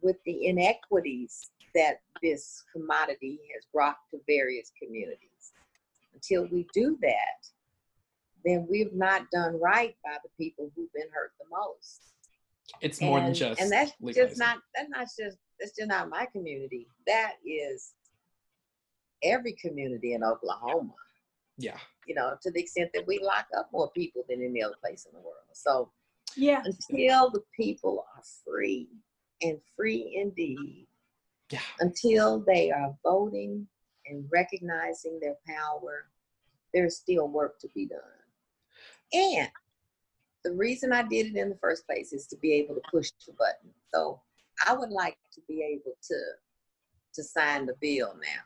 with 0.00 0.16
the 0.24 0.46
inequities 0.46 1.50
that 1.78 2.00
this 2.22 2.64
commodity 2.72 3.38
has 3.54 3.64
brought 3.72 3.96
to 4.10 4.18
various 4.26 4.72
communities. 4.82 5.52
Until 6.12 6.48
we 6.50 6.66
do 6.74 6.98
that, 7.00 7.38
then 8.44 8.66
we've 8.68 8.92
not 8.92 9.30
done 9.30 9.58
right 9.60 9.94
by 10.04 10.16
the 10.22 10.30
people 10.36 10.70
who've 10.74 10.92
been 10.92 11.08
hurt 11.12 11.32
the 11.38 11.46
most. 11.50 12.00
It's 12.80 13.00
more 13.00 13.18
and, 13.18 13.28
than 13.28 13.34
just 13.34 13.60
and 13.60 13.70
that's 13.70 13.92
legalizing. 14.00 14.28
just 14.28 14.38
not 14.38 14.58
that's 14.74 14.90
not 14.90 15.06
just 15.18 15.38
that's 15.58 15.76
just 15.76 15.88
not 15.88 16.10
my 16.10 16.26
community. 16.32 16.86
That 17.06 17.34
is 17.46 17.94
every 19.22 19.52
community 19.52 20.14
in 20.14 20.24
Oklahoma. 20.24 20.94
Yeah. 21.56 21.78
You 22.06 22.14
know, 22.14 22.36
to 22.42 22.50
the 22.50 22.60
extent 22.60 22.90
that 22.94 23.06
we 23.06 23.20
lock 23.22 23.46
up 23.56 23.68
more 23.72 23.90
people 23.92 24.22
than 24.28 24.42
any 24.42 24.62
other 24.62 24.76
place 24.82 25.06
in 25.06 25.16
the 25.16 25.20
world. 25.20 25.46
So 25.52 25.92
yeah. 26.36 26.62
Until 26.64 27.30
the 27.30 27.42
people 27.56 28.04
are 28.14 28.22
free 28.44 28.88
and 29.40 29.58
free 29.76 30.20
indeed. 30.20 30.87
Yeah. 31.50 31.60
Until 31.80 32.40
they 32.40 32.70
are 32.70 32.94
voting 33.02 33.66
and 34.06 34.24
recognizing 34.32 35.18
their 35.20 35.36
power, 35.46 36.06
there's 36.74 36.96
still 36.96 37.28
work 37.28 37.58
to 37.60 37.68
be 37.74 37.86
done. 37.86 37.98
And 39.12 39.48
the 40.44 40.52
reason 40.52 40.92
I 40.92 41.02
did 41.02 41.26
it 41.26 41.36
in 41.36 41.48
the 41.48 41.58
first 41.60 41.86
place 41.86 42.12
is 42.12 42.26
to 42.28 42.36
be 42.36 42.52
able 42.54 42.74
to 42.74 42.80
push 42.90 43.10
the 43.26 43.32
button. 43.32 43.70
So 43.92 44.20
I 44.66 44.74
would 44.74 44.90
like 44.90 45.16
to 45.34 45.40
be 45.48 45.62
able 45.62 45.96
to 46.08 46.16
to 47.14 47.24
sign 47.24 47.66
the 47.66 47.74
bill 47.80 48.14
now. 48.20 48.42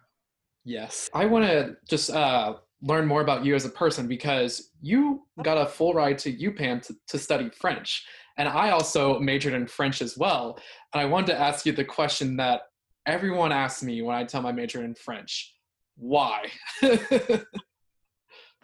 Yes. 0.65 1.11
I 1.13 1.27
want 1.27 1.45
to 1.45 1.77
just 1.89 2.11
uh 2.11 2.55
learn 2.83 3.07
more 3.07 3.21
about 3.21 3.45
you 3.45 3.55
as 3.55 3.65
a 3.65 3.71
person 3.71 4.09
because 4.09 4.71
you 4.81 5.23
got 5.43 5.57
a 5.57 5.67
full 5.67 5.95
ride 5.95 6.19
to 6.19 6.33
UPenn 6.33 6.83
to, 6.87 6.95
to 7.09 7.19
study 7.19 7.49
French. 7.51 8.05
And 8.39 8.49
I 8.49 8.71
also 8.71 9.21
majored 9.21 9.55
in 9.55 9.67
French 9.67 10.03
as 10.03 10.19
well. 10.19 10.59
And 10.93 11.01
I 11.01 11.05
wanted 11.05 11.29
to 11.29 11.39
ask 11.39 11.65
you 11.65 11.73
the 11.73 11.85
question 11.85 12.37
that 12.39 12.63
everyone 13.07 13.53
asks 13.53 13.83
me 13.83 14.03
when 14.03 14.17
I 14.17 14.25
tell 14.25 14.43
my 14.43 14.53
major 14.53 14.85
in 14.85 14.95
French 14.95 15.55
why? 15.97 16.47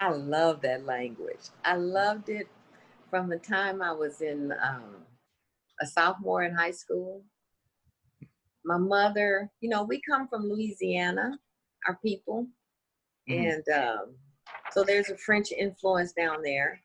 I 0.01 0.11
love 0.11 0.63
that 0.63 0.87
language. 0.87 1.51
I 1.65 1.77
loved 1.77 2.29
it 2.29 2.49
from 3.11 3.29
the 3.29 3.39
time 3.39 3.83
I 3.83 3.93
was 3.93 4.21
in 4.21 4.53
um, 4.63 4.97
a 5.81 5.87
sophomore 5.87 6.43
in 6.45 6.55
high 6.55 6.71
school. 6.71 7.23
My 8.65 8.79
mother, 8.79 9.51
you 9.61 9.69
know, 9.69 9.83
we 9.83 10.01
come 10.09 10.29
from 10.29 10.49
Louisiana, 10.49 11.39
our 11.87 11.99
people, 12.05 12.47
mm-hmm. 13.29 13.51
and 13.51 13.65
um, 13.69 14.15
so 14.73 14.85
there's 14.85 15.11
a 15.11 15.17
French 15.17 15.53
influence 15.53 16.13
down 16.13 16.43
there. 16.43 16.81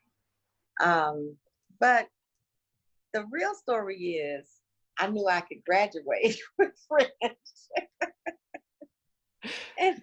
Um, 0.80 1.36
but 1.80 2.08
the 3.12 3.26
real 3.30 3.54
story 3.54 3.98
is 3.98 4.46
I 4.98 5.08
knew 5.08 5.26
I 5.28 5.40
could 5.40 5.64
graduate 5.66 6.38
with 6.58 6.72
French. 6.88 7.10
and 9.78 10.00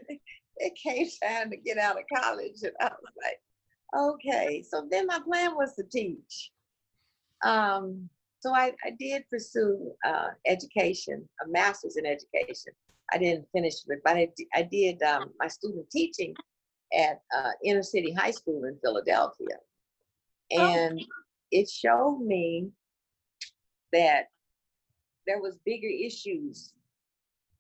it 0.58 0.74
came 0.76 1.08
time 1.24 1.50
to 1.50 1.58
get 1.58 1.78
out 1.78 1.98
of 1.98 2.04
college, 2.16 2.62
and 2.64 2.74
I 2.80 2.86
was 2.86 3.14
like, 3.24 3.40
okay. 3.98 4.64
So 4.68 4.88
then 4.90 5.08
my 5.08 5.20
plan 5.20 5.56
was 5.56 5.74
to 5.76 5.84
teach. 5.84 6.52
Um, 7.44 8.10
so 8.40 8.54
I, 8.54 8.74
I 8.86 8.92
did 9.00 9.24
pursue 9.30 9.92
uh, 10.06 10.30
education, 10.46 11.28
a 11.46 11.48
master's 11.48 11.98
in 11.98 12.06
education. 12.06 12.74
I 13.14 13.18
didn't 13.18 13.48
finish 13.54 13.76
it, 13.88 14.02
but 14.04 14.16
I, 14.16 14.30
I 14.56 14.64
did 14.64 15.02
um, 15.04 15.32
my 15.40 15.48
student 15.48 15.90
teaching 15.92 16.34
at 16.98 17.22
uh, 17.36 17.52
inner 17.64 17.84
city 17.84 18.14
high 18.14 18.32
school 18.32 18.64
in 18.66 18.78
Philadelphia. 18.84 19.58
Oh. 20.54 20.60
And 20.60 21.00
oh. 21.00 21.06
it 21.52 21.70
showed 21.70 22.22
me 22.26 22.70
that 23.94 24.26
there 25.28 25.42
was 25.42 25.58
bigger 25.66 25.88
issues 25.88 26.74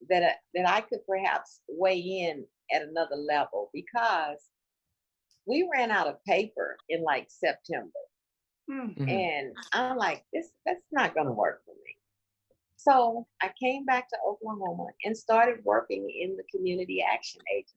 that 0.10 0.24
I, 0.24 0.34
that 0.56 0.68
I 0.68 0.82
could 0.82 1.06
perhaps 1.08 1.62
weigh 1.68 2.00
in 2.00 2.46
at 2.74 2.82
another 2.82 3.16
level 3.16 3.70
because 3.74 4.40
we 5.46 5.68
ran 5.72 5.92
out 5.92 6.08
of 6.08 6.24
paper 6.26 6.78
in 6.90 7.04
like 7.04 7.28
September. 7.30 7.92
Hmm. 8.70 8.80
Mm-hmm. 8.80 9.10
And 9.10 9.56
I'm 9.74 9.98
like, 9.98 10.24
this 10.34 10.50
that's 10.66 10.86
not 10.92 11.16
gonna 11.16 11.34
work 11.34 11.64
for 11.66 11.74
me. 11.86 11.96
So 12.78 13.28
I 13.42 13.52
came 13.62 13.86
back 13.86 14.10
to 14.10 14.18
Oklahoma 14.28 14.88
and 15.04 15.16
started 15.16 15.64
working 15.64 16.10
in 16.10 16.36
the 16.36 16.44
community 16.56 17.04
action 17.04 17.42
agency. 17.54 17.76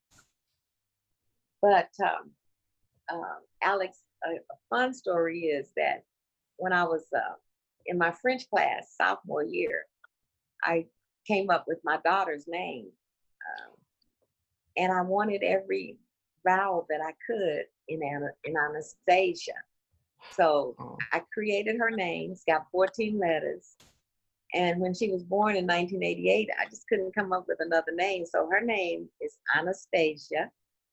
But 1.61 1.90
um, 2.03 2.31
um, 3.12 3.38
Alex, 3.62 3.99
a, 4.25 4.31
a, 4.31 4.57
fun 4.70 4.94
story 4.94 5.40
is 5.40 5.70
that 5.77 6.05
when 6.57 6.73
I 6.73 6.85
was 6.85 7.05
uh, 7.14 7.35
in 7.87 7.99
my 7.99 8.12
French 8.12 8.49
class 8.49 8.94
sophomore 8.97 9.44
year, 9.44 9.87
I 10.62 10.87
came 11.27 11.51
up 11.51 11.64
with 11.66 11.79
my 11.85 11.99
daughter's 12.05 12.44
name. 12.47 12.87
Um, 12.87 13.73
and 14.77 14.92
I 14.92 15.03
wanted 15.03 15.42
every 15.42 15.99
vowel 16.47 16.87
that 16.90 17.01
I 17.01 17.12
could 17.27 17.64
in, 17.88 18.01
in 18.44 18.55
Anastasia. 18.57 19.53
So 20.33 20.75
oh. 20.79 20.99
I 21.12 21.23
created 21.33 21.77
her 21.79 21.90
name. 21.90 22.33
It's 22.33 22.44
got 22.44 22.66
14 22.73 23.18
letters. 23.18 23.77
And 24.55 24.81
when 24.81 24.94
she 24.94 25.11
was 25.11 25.25
born 25.25 25.57
in 25.57 25.66
1988, 25.66 26.49
I 26.59 26.64
just 26.66 26.87
couldn't 26.88 27.14
come 27.14 27.33
up 27.33 27.47
with 27.49 27.59
another 27.61 27.92
name. 27.92 28.25
So 28.25 28.49
her 28.51 28.61
name 28.61 29.09
is 29.20 29.37
Anastasia, 29.57 30.51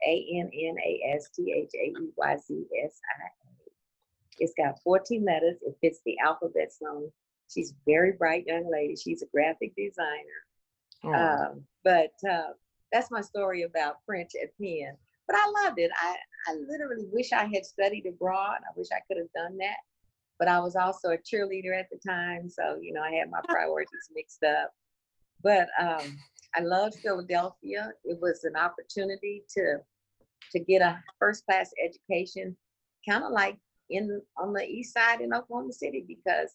A 0.08 0.28
N 0.34 0.50
N 0.54 0.76
A 0.84 1.14
S 1.16 1.30
T 1.30 1.54
H 1.56 1.72
A 1.76 1.90
E 1.90 2.10
Y 2.18 2.38
Z 2.38 2.66
S 2.84 3.00
I. 3.20 3.41
It's 4.42 4.54
got 4.58 4.82
14 4.84 5.24
letters. 5.24 5.58
It 5.62 5.78
fits 5.82 6.00
the 6.04 6.18
alphabet 6.26 6.74
song. 6.74 7.10
She's 7.48 7.72
a 7.72 7.76
very 7.86 8.14
bright 8.14 8.46
young 8.48 8.70
lady. 8.72 8.96
She's 8.96 9.22
a 9.22 9.28
graphic 9.28 9.74
designer. 9.78 10.42
Oh. 11.04 11.14
Um, 11.14 11.64
but 11.84 12.12
uh, 12.30 12.54
that's 12.92 13.12
my 13.12 13.22
story 13.22 13.62
about 13.64 13.98
French 14.06 14.32
at 14.42 14.50
Penn. 14.60 14.98
But 15.28 15.36
I 15.38 15.64
loved 15.64 15.80
it. 15.80 15.92
I, 16.02 16.16
I 16.48 16.56
literally 16.68 17.06
wish 17.12 17.32
I 17.32 17.46
had 17.46 17.66
studied 17.66 18.08
abroad. 18.08 18.58
I 18.64 18.74
wish 18.76 18.88
I 18.92 19.02
could 19.08 19.18
have 19.18 19.32
done 19.36 19.58
that. 19.58 19.78
But 20.40 20.48
I 20.48 20.60
was 20.60 20.76
also 20.76 21.10
a 21.10 21.18
cheerleader 21.18 21.80
at 21.80 21.88
the 21.92 22.00
time. 22.06 22.50
So, 22.50 22.80
you 22.82 22.94
know, 22.94 23.02
I 23.02 23.12
had 23.12 23.30
my 23.30 23.42
priorities 23.48 24.10
mixed 24.14 24.44
up. 24.44 24.72
But 25.44 25.70
um, 25.80 26.18
I 26.56 26.62
loved 26.62 26.96
Philadelphia. 26.96 27.92
It 28.04 28.18
was 28.20 28.44
an 28.44 28.56
opportunity 28.56 29.44
to 29.56 29.78
to 30.52 30.60
get 30.60 30.82
a 30.82 31.02
first 31.20 31.46
class 31.46 31.72
education, 31.82 32.58
kind 33.08 33.24
of 33.24 33.32
like 33.32 33.58
in 33.92 34.22
on 34.38 34.54
the 34.54 34.66
east 34.66 34.94
side 34.94 35.22
in 35.22 35.34
Oklahoma 35.34 35.74
City, 35.74 36.06
because 36.08 36.52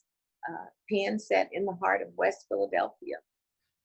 uh, 0.48 0.66
Penn 0.90 1.18
sat 1.18 1.48
in 1.52 1.64
the 1.64 1.74
heart 1.74 2.02
of 2.02 2.08
West 2.16 2.46
Philadelphia. 2.48 3.16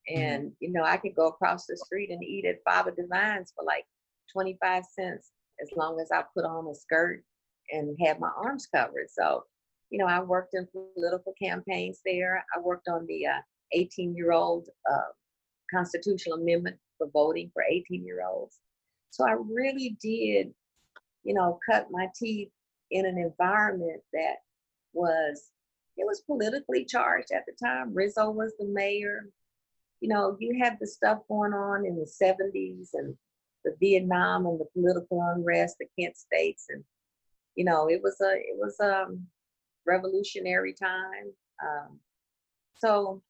Mm-hmm. 0.10 0.22
And, 0.22 0.44
mm-hmm. 0.44 0.54
you 0.60 0.72
know, 0.72 0.84
I 0.84 0.98
could 0.98 1.16
go 1.16 1.28
across 1.28 1.66
the 1.66 1.78
street 1.78 2.10
and 2.10 2.24
eat 2.24 2.46
at 2.46 2.64
Father 2.64 2.92
Divine's 2.92 3.54
for 3.56 3.66
like 3.66 3.86
25 4.34 4.84
cents 4.86 5.32
as 5.62 5.70
long 5.76 6.00
as 6.00 6.10
I 6.12 6.24
put 6.36 6.46
on 6.46 6.68
a 6.68 6.76
skirt 6.76 7.24
and 7.72 7.98
had 8.04 8.20
my 8.20 8.32
arms 8.38 8.68
covered. 8.74 9.08
So, 9.10 9.44
you 9.90 10.00
know, 10.00 10.08
I 10.08 10.22
worked 10.22 10.54
in 10.54 10.68
political 10.96 11.34
campaigns 11.42 12.00
there. 12.06 12.44
I 12.56 12.60
worked 12.60 12.88
on 12.88 13.06
the 13.08 13.26
18 13.74 14.10
uh, 14.10 14.14
year 14.16 14.32
old 14.32 14.68
uh, 14.92 15.12
constitutional 15.74 16.40
amendment 16.40 16.78
for 16.98 17.10
voting 17.12 17.52
for 17.54 17.64
18 17.64 18.06
year 18.06 18.22
olds. 18.28 18.60
So 19.12 19.28
I 19.28 19.34
really 19.34 19.98
did, 20.02 20.54
you 21.24 21.34
know, 21.34 21.60
cut 21.70 21.88
my 21.92 22.08
teeth 22.16 22.50
in 22.92 23.06
an 23.06 23.18
environment 23.18 24.02
that 24.14 24.38
was, 24.94 25.50
it 25.98 26.06
was 26.06 26.22
politically 26.22 26.86
charged 26.86 27.32
at 27.34 27.46
the 27.46 27.54
time. 27.66 27.94
Rizzo 27.94 28.30
was 28.30 28.54
the 28.60 28.66
mayor 28.66 29.26
you 30.02 30.10
know, 30.10 30.36
you 30.40 30.60
had 30.62 30.78
the 30.82 30.88
stuff 30.88 31.20
going 31.30 31.54
on 31.54 31.86
in 31.86 31.96
the 31.96 32.12
70s 32.22 32.90
and 32.94 33.16
the 33.64 33.76
Vietnam 33.80 34.48
and 34.48 34.60
the 34.60 34.66
political 34.74 35.22
unrest, 35.22 35.78
the 35.80 35.86
Kent 35.98 36.18
states, 36.18 36.66
and 36.70 36.84
you 37.56 37.64
know, 37.64 37.88
it 37.90 38.02
was 38.02 38.20
a 38.22 38.32
it 38.34 38.58
was 38.58 38.76
a 38.82 39.04
um, 39.04 39.28
revolutionary 39.86 40.74
time. 40.74 41.32
Um, 41.64 42.00
so, 42.76 43.22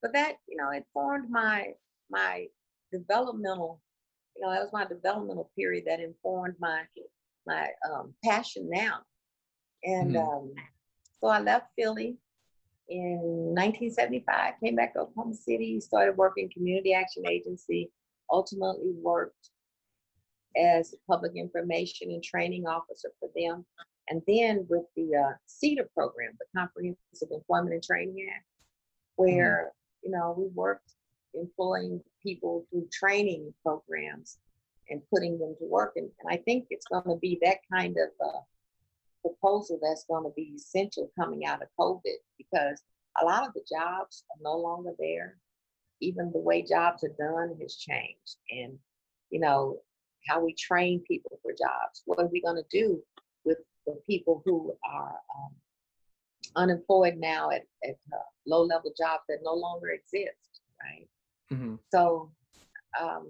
but 0.00 0.14
that 0.14 0.36
you 0.48 0.56
know, 0.56 0.70
it 0.70 0.86
formed 0.94 1.30
my 1.30 1.74
my 2.10 2.46
developmental. 2.90 3.82
You 4.34 4.42
know, 4.46 4.52
that 4.52 4.62
was 4.62 4.72
my 4.72 4.86
developmental 4.86 5.50
period 5.56 5.84
that 5.86 6.00
informed 6.00 6.54
my 6.58 6.84
my 7.46 7.68
um, 7.90 8.14
passion 8.24 8.68
now. 8.70 9.00
And 9.84 10.14
mm-hmm. 10.14 10.28
um, 10.28 10.52
so 11.20 11.28
I 11.28 11.40
left 11.40 11.68
Philly 11.76 12.16
in 12.88 13.18
1975, 13.54 14.54
came 14.62 14.76
back 14.76 14.94
to 14.94 15.00
Oklahoma 15.00 15.34
City, 15.34 15.80
started 15.80 16.16
working 16.16 16.50
community 16.52 16.94
action 16.94 17.26
agency, 17.26 17.90
ultimately 18.30 18.92
worked 19.00 19.50
as 20.56 20.94
public 21.08 21.32
information 21.34 22.10
and 22.10 22.22
training 22.22 22.66
officer 22.66 23.10
for 23.18 23.28
them. 23.34 23.64
And 24.08 24.22
then 24.26 24.66
with 24.68 24.84
the 24.96 25.16
uh, 25.16 25.32
CETA 25.48 25.86
program, 25.94 26.32
the 26.38 26.58
Comprehensive 26.58 27.28
Employment 27.30 27.74
and 27.74 27.82
Training 27.82 28.28
Act, 28.34 28.44
where, 29.16 29.70
mm-hmm. 29.70 30.10
you 30.10 30.18
know, 30.18 30.34
we 30.36 30.48
worked 30.54 30.92
employing 31.34 32.00
people 32.22 32.66
through 32.70 32.88
training 32.92 33.52
programs 33.62 34.38
and 34.90 35.00
putting 35.12 35.38
them 35.38 35.54
to 35.58 35.64
work. 35.64 35.92
And, 35.96 36.10
and 36.20 36.32
I 36.32 36.42
think 36.42 36.66
it's 36.70 36.86
going 36.86 37.04
to 37.04 37.16
be 37.20 37.38
that 37.42 37.58
kind 37.72 37.96
of 37.96 38.26
uh, 38.26 38.40
proposal 39.22 39.78
that's 39.82 40.04
going 40.04 40.24
to 40.24 40.32
be 40.36 40.52
essential 40.56 41.10
coming 41.18 41.46
out 41.46 41.62
of 41.62 41.68
COVID 41.78 42.16
because 42.38 42.82
a 43.20 43.24
lot 43.24 43.46
of 43.46 43.54
the 43.54 43.64
jobs 43.68 44.24
are 44.30 44.42
no 44.42 44.56
longer 44.56 44.90
there. 44.98 45.38
Even 46.00 46.30
the 46.32 46.40
way 46.40 46.62
jobs 46.62 47.04
are 47.04 47.14
done 47.18 47.56
has 47.60 47.76
changed. 47.76 48.36
And, 48.50 48.78
you 49.30 49.40
know, 49.40 49.78
how 50.28 50.44
we 50.44 50.54
train 50.54 51.02
people 51.06 51.38
for 51.42 51.52
jobs. 51.52 52.02
What 52.04 52.18
are 52.18 52.26
we 52.26 52.40
going 52.40 52.56
to 52.56 52.64
do 52.70 53.02
with 53.44 53.58
the 53.86 53.98
people 54.06 54.42
who 54.44 54.74
are 54.90 55.14
um, 55.36 55.54
unemployed 56.56 57.16
now 57.16 57.50
at, 57.50 57.62
at 57.84 57.96
uh, 58.12 58.22
low 58.46 58.62
level 58.62 58.92
jobs 58.96 59.22
that 59.28 59.38
no 59.42 59.54
longer 59.54 59.90
exist, 59.90 60.60
right? 60.82 61.08
Mm-hmm. 61.52 61.76
So 61.92 62.32
um, 63.00 63.28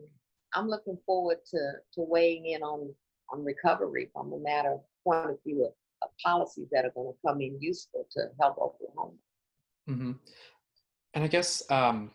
I'm 0.54 0.68
looking 0.68 0.98
forward 1.04 1.38
to, 1.50 1.58
to 1.94 2.00
weighing 2.00 2.46
in 2.46 2.62
on, 2.62 2.94
on 3.30 3.44
recovery 3.44 4.08
from 4.12 4.32
a 4.32 4.38
matter 4.38 4.76
point 5.02 5.30
of 5.30 5.38
view 5.44 5.68
of 6.02 6.08
policies 6.22 6.68
that 6.70 6.84
are 6.84 6.92
going 6.94 7.12
to 7.12 7.18
come 7.26 7.40
in 7.40 7.60
useful 7.60 8.06
to 8.12 8.28
help 8.40 8.58
Oklahoma. 8.58 9.16
Mm-hmm. 9.88 10.12
And 11.14 11.24
I 11.24 11.26
guess, 11.26 11.68
um, 11.70 12.10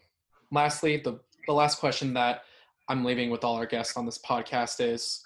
lastly, 0.52 0.98
the, 0.98 1.20
the 1.48 1.54
last 1.54 1.80
question 1.80 2.14
that 2.14 2.44
I'm 2.88 3.04
leaving 3.04 3.30
with 3.30 3.44
all 3.44 3.56
our 3.56 3.66
guests 3.66 3.98
on 3.98 4.06
this 4.06 4.18
podcast 4.18 4.80
is 4.80 5.24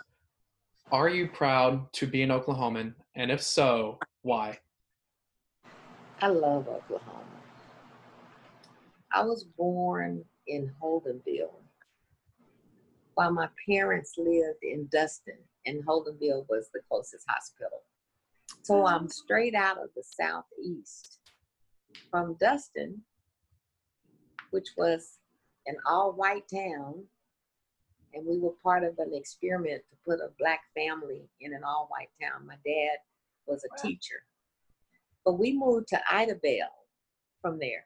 Are 0.92 1.10
you 1.10 1.28
proud 1.28 1.92
to 1.94 2.08
be 2.08 2.24
an 2.24 2.30
Oklahoman? 2.30 2.94
And 3.16 3.32
if 3.32 3.42
so, 3.42 4.00
why? 4.22 4.58
I 6.22 6.28
love 6.28 6.68
Oklahoma. 6.68 7.20
I 9.14 9.24
was 9.24 9.44
born 9.44 10.24
in 10.48 10.72
Holdenville 10.82 11.63
while 13.16 13.32
my 13.32 13.50
parents 13.68 14.14
lived 14.18 14.64
in 14.64 14.88
Dustin, 14.92 15.38
and 15.66 15.86
Holdenville 15.86 16.46
was 16.50 16.70
the 16.74 16.82
closest 16.90 17.26
hospital. 17.28 17.84
So 18.64 18.76
mm. 18.76 18.92
I'm 18.92 19.08
straight 19.08 19.56
out 19.56 19.78
of 19.78 19.90
the 19.96 20.04
southeast 20.04 21.20
from 22.10 22.36
Dustin, 22.40 23.02
which 24.52 24.70
was 24.78 25.20
an 25.66 25.76
all-white 25.86 26.44
town, 26.54 27.04
and 28.14 28.26
we 28.26 28.38
were 28.38 28.54
part 28.64 28.84
of 28.84 28.98
an 29.00 29.12
experiment 29.14 29.82
to 29.90 29.98
put 30.06 30.20
a 30.20 30.32
black 30.38 30.62
family 30.76 31.30
in 31.42 31.54
an 31.54 31.64
all-white 31.64 32.10
town. 32.22 32.46
My 32.46 32.58
dad 32.66 32.98
was 33.46 33.64
a 33.64 33.70
Wow. 33.72 33.82
teacher, 33.82 34.26
but 35.26 35.34
we 35.34 35.58
moved 35.58 35.88
to 35.90 36.02
Idabel 36.12 36.70
from 37.42 37.60
there. 37.60 37.86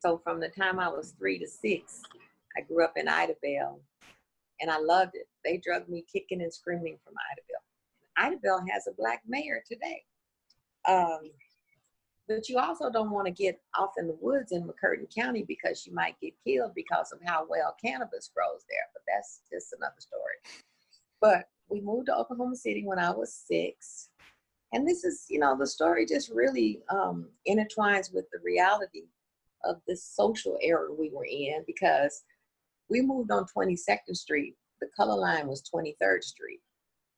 So 0.00 0.18
from 0.18 0.40
the 0.40 0.48
time 0.48 0.78
I 0.78 0.88
was 0.88 1.12
three 1.12 1.38
to 1.38 1.46
six, 1.46 2.02
I 2.56 2.62
grew 2.62 2.84
up 2.84 2.96
in 2.96 3.06
Idabel, 3.06 3.80
and 4.60 4.70
I 4.70 4.78
loved 4.78 5.12
it. 5.14 5.26
They 5.44 5.58
drug 5.58 5.88
me 5.88 6.04
kicking 6.12 6.42
and 6.42 6.52
screaming 6.52 6.98
from 7.04 7.14
Idabel. 7.32 7.60
Idabel 8.18 8.64
has 8.70 8.86
a 8.86 8.94
black 8.96 9.22
mayor 9.26 9.62
today. 9.70 10.02
Um, 10.88 11.30
but 12.28 12.48
you 12.48 12.58
also 12.58 12.90
don't 12.90 13.10
want 13.10 13.26
to 13.26 13.32
get 13.32 13.60
off 13.76 13.90
in 13.98 14.06
the 14.06 14.16
woods 14.20 14.52
in 14.52 14.62
McCurtain 14.62 15.12
County 15.12 15.44
because 15.46 15.84
you 15.84 15.92
might 15.92 16.14
get 16.20 16.32
killed 16.46 16.72
because 16.76 17.10
of 17.12 17.18
how 17.24 17.44
well 17.48 17.74
cannabis 17.84 18.30
grows 18.34 18.64
there. 18.68 18.86
But 18.92 19.02
that's 19.08 19.40
just 19.52 19.74
another 19.76 19.98
story. 19.98 20.62
But 21.20 21.48
we 21.68 21.80
moved 21.80 22.06
to 22.06 22.16
Oklahoma 22.16 22.56
City 22.56 22.84
when 22.84 22.98
I 22.98 23.10
was 23.10 23.34
six. 23.34 24.10
And 24.72 24.86
this 24.86 25.02
is, 25.02 25.26
you 25.28 25.40
know, 25.40 25.56
the 25.58 25.66
story 25.66 26.06
just 26.06 26.30
really 26.30 26.80
um, 26.88 27.28
intertwines 27.48 28.14
with 28.14 28.26
the 28.32 28.38
reality 28.44 29.08
of 29.64 29.80
this 29.88 30.04
social 30.04 30.56
era 30.62 30.88
we 30.96 31.10
were 31.10 31.26
in 31.26 31.64
because 31.66 32.22
we 32.90 33.00
moved 33.00 33.30
on 33.30 33.46
22nd 33.56 34.14
Street. 34.14 34.56
The 34.80 34.88
color 34.96 35.18
line 35.18 35.46
was 35.46 35.62
23rd 35.74 36.22
Street. 36.22 36.60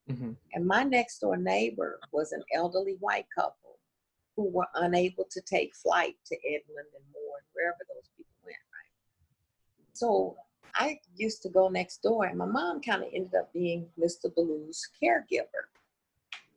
hmm 0.09 0.33
And 0.53 0.67
my 0.67 0.85
next 0.85 1.19
door 1.21 1.37
neighbor 1.37 1.99
was 2.13 2.33
an 2.33 2.43
elderly 2.55 2.97
white 3.01 3.27
couple 3.35 3.79
who 4.37 4.49
were 4.49 4.69
unable 4.75 5.27
to 5.31 5.41
take 5.41 5.75
flight 5.75 6.15
to 6.27 6.37
Edmond 6.47 6.89
and 6.95 7.05
Moore 7.13 7.39
and 7.39 7.47
wherever 7.53 7.79
those 7.89 8.09
people 8.17 8.37
went, 8.45 8.57
right? 8.73 9.87
So 9.93 10.37
I 10.75 10.99
used 11.17 11.43
to 11.43 11.49
go 11.51 11.69
next 11.69 12.03
door, 12.03 12.25
and 12.25 12.39
my 12.39 12.47
mom 12.47 12.81
kind 12.81 13.03
of 13.03 13.09
ended 13.15 13.35
up 13.35 13.53
being 13.53 13.89
Mr. 14.01 14.35
Blue's 14.35 14.89
caregiver. 15.03 15.69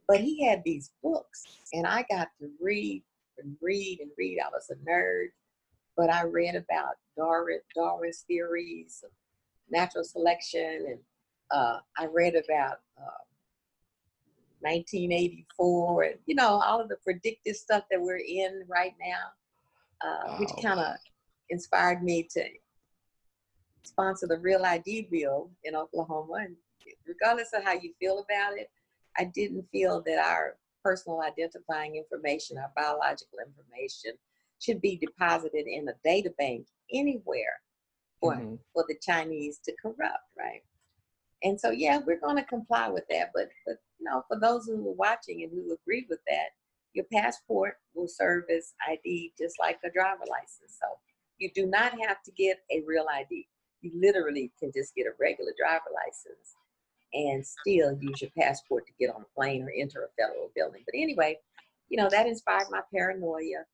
But 0.08 0.22
he 0.22 0.46
had 0.46 0.64
these 0.64 0.92
books, 1.04 1.44
and 1.74 1.86
I 1.86 2.06
got 2.10 2.30
to 2.40 2.50
read 2.62 3.04
and 3.38 3.58
read 3.62 4.00
and 4.00 4.12
read. 4.18 4.40
I 4.40 4.50
was 4.50 4.70
a 4.70 4.90
nerd, 4.90 5.28
but 5.98 6.14
I 6.14 6.24
read 6.24 6.56
about 6.56 6.96
Darwin, 7.16 7.60
Darwin's 7.76 8.24
theories 8.28 9.04
of 9.04 9.12
natural 9.70 10.04
selection, 10.04 10.86
and 10.90 11.00
uh, 11.52 11.80
I 11.98 12.06
read 12.06 12.36
about 12.36 12.80
uh, 12.98 13.24
1984, 14.62 16.04
and 16.04 16.16
you 16.26 16.36
know 16.36 16.62
all 16.66 16.82
of 16.82 16.90
the 16.90 16.98
predictive 17.04 17.56
stuff 17.56 17.84
that 17.92 18.02
we're 18.02 18.18
in 18.18 18.64
right 18.68 18.94
now, 19.00 20.08
uh, 20.08 20.38
which 20.38 20.50
kind 20.62 20.80
of 20.80 20.96
inspired 21.50 22.04
me 22.04 22.28
to 22.32 22.44
sponsor 23.84 24.28
the 24.28 24.40
Real 24.40 24.66
ID 24.66 25.08
bill 25.12 25.52
in 25.64 25.76
Oklahoma. 25.76 26.34
And 26.46 26.56
regardless 27.08 27.54
of 27.54 27.64
how 27.64 27.74
you 27.74 27.94
feel 28.00 28.20
about 28.20 28.58
it, 28.58 28.70
I 29.18 29.26
didn't 29.26 29.66
feel 29.72 30.02
that 30.06 30.20
our 30.20 30.58
personal 30.84 31.22
identifying 31.22 31.96
information, 31.96 32.58
our 32.58 32.72
biological 32.76 33.40
information, 33.46 34.12
should 34.60 34.82
be 34.82 34.98
deposited 34.98 35.68
in 35.68 35.88
a 35.88 35.94
data 36.04 36.32
bank 36.38 36.68
anywhere 36.92 37.62
for 38.20 38.36
Mhm. 38.36 38.60
for 38.74 38.86
the 38.88 38.98
Chinese 39.02 39.60
to 39.60 39.76
corrupt, 39.82 40.30
right? 40.38 40.64
And 41.44 41.60
so, 41.60 41.70
yeah, 41.70 42.00
we're 42.00 42.20
going 42.20 42.38
to 42.38 42.44
comply 42.44 42.88
with 42.90 43.08
that. 43.10 43.32
But, 43.34 43.50
but 43.66 43.78
you 44.00 44.06
know, 44.06 44.24
for 44.28 44.40
those 44.40 44.66
who 44.66 44.88
are 44.90 44.94
watching 44.94 45.44
and 45.44 45.52
who 45.52 45.74
agree 45.74 46.06
with 46.10 46.20
that, 46.28 46.50
your 46.94 47.06
passport 47.12 47.78
will 47.94 48.08
serve 48.08 48.46
as 48.50 48.74
ID 48.88 49.34
just 49.38 49.60
like 49.60 49.80
a 49.84 49.92
driver 49.92 50.24
license. 50.30 50.78
So 50.82 50.98
you 51.38 51.52
do 51.54 51.66
not 51.68 51.92
have 52.08 52.24
to 52.24 52.32
get 52.32 52.64
a 52.72 52.82
real 52.88 53.06
ID. 53.14 53.48
You 53.82 53.92
literally 53.94 54.52
can 54.60 54.72
just 54.74 54.96
get 54.96 55.06
a 55.06 55.12
regular 55.20 55.52
driver 55.58 55.92
license 55.94 56.56
and 57.14 57.46
still 57.46 57.98
use 58.02 58.22
your 58.22 58.32
passport 58.38 58.88
to 58.88 58.94
get 59.00 59.14
on 59.14 59.22
a 59.22 59.34
plane 59.36 59.64
or 59.64 59.72
enter 59.76 60.04
a 60.04 60.22
federal 60.22 60.52
building. 60.56 60.84
But 60.86 60.96
anyway, 60.98 61.38
you 61.90 61.98
know, 61.98 62.10
that 62.10 62.28
inspired 62.28 62.70
my 62.72 62.82
paranoia. 62.94 63.66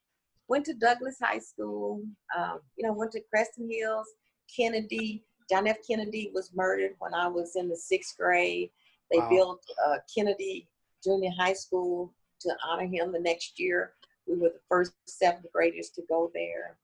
Went 0.51 0.65
to 0.65 0.73
Douglass 0.73 1.15
High 1.21 1.39
School, 1.39 2.03
um, 2.37 2.59
you 2.75 2.85
know, 2.85 2.91
went 2.91 3.13
to 3.13 3.21
Creston 3.21 3.69
Hills, 3.71 4.05
Kennedy. 4.53 5.23
John 5.49 5.65
F. 5.65 5.77
Kennedy 5.89 6.29
was 6.33 6.51
murdered 6.53 6.91
when 6.99 7.13
I 7.13 7.29
was 7.29 7.55
in 7.55 7.69
the 7.69 7.75
sixth 7.77 8.17
grade. 8.17 8.69
They 9.09 9.19
Wow. 9.19 9.29
built 9.29 9.65
uh, 9.87 9.99
Kennedy 10.13 10.67
Junior 11.01 11.31
High 11.39 11.53
School 11.53 12.13
to 12.41 12.53
honor 12.65 12.85
him 12.85 13.13
the 13.13 13.19
next 13.21 13.61
year. 13.61 13.93
We 14.27 14.35
were 14.35 14.49
the 14.49 14.59
first 14.67 14.91
seventh 15.05 15.49
graders 15.53 15.89
to 15.91 16.01
go 16.09 16.29
there. 16.33 16.77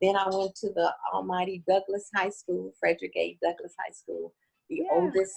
Then 0.00 0.14
I 0.14 0.28
went 0.28 0.54
to 0.56 0.68
the 0.72 0.94
almighty 1.12 1.64
Douglass 1.66 2.08
High 2.14 2.30
School, 2.30 2.72
Frederick 2.78 3.16
A. 3.16 3.36
Douglass 3.42 3.74
High 3.84 3.92
School, 3.92 4.32
the 4.68 4.82
Yeah. 4.82 4.88
oldest 4.92 5.34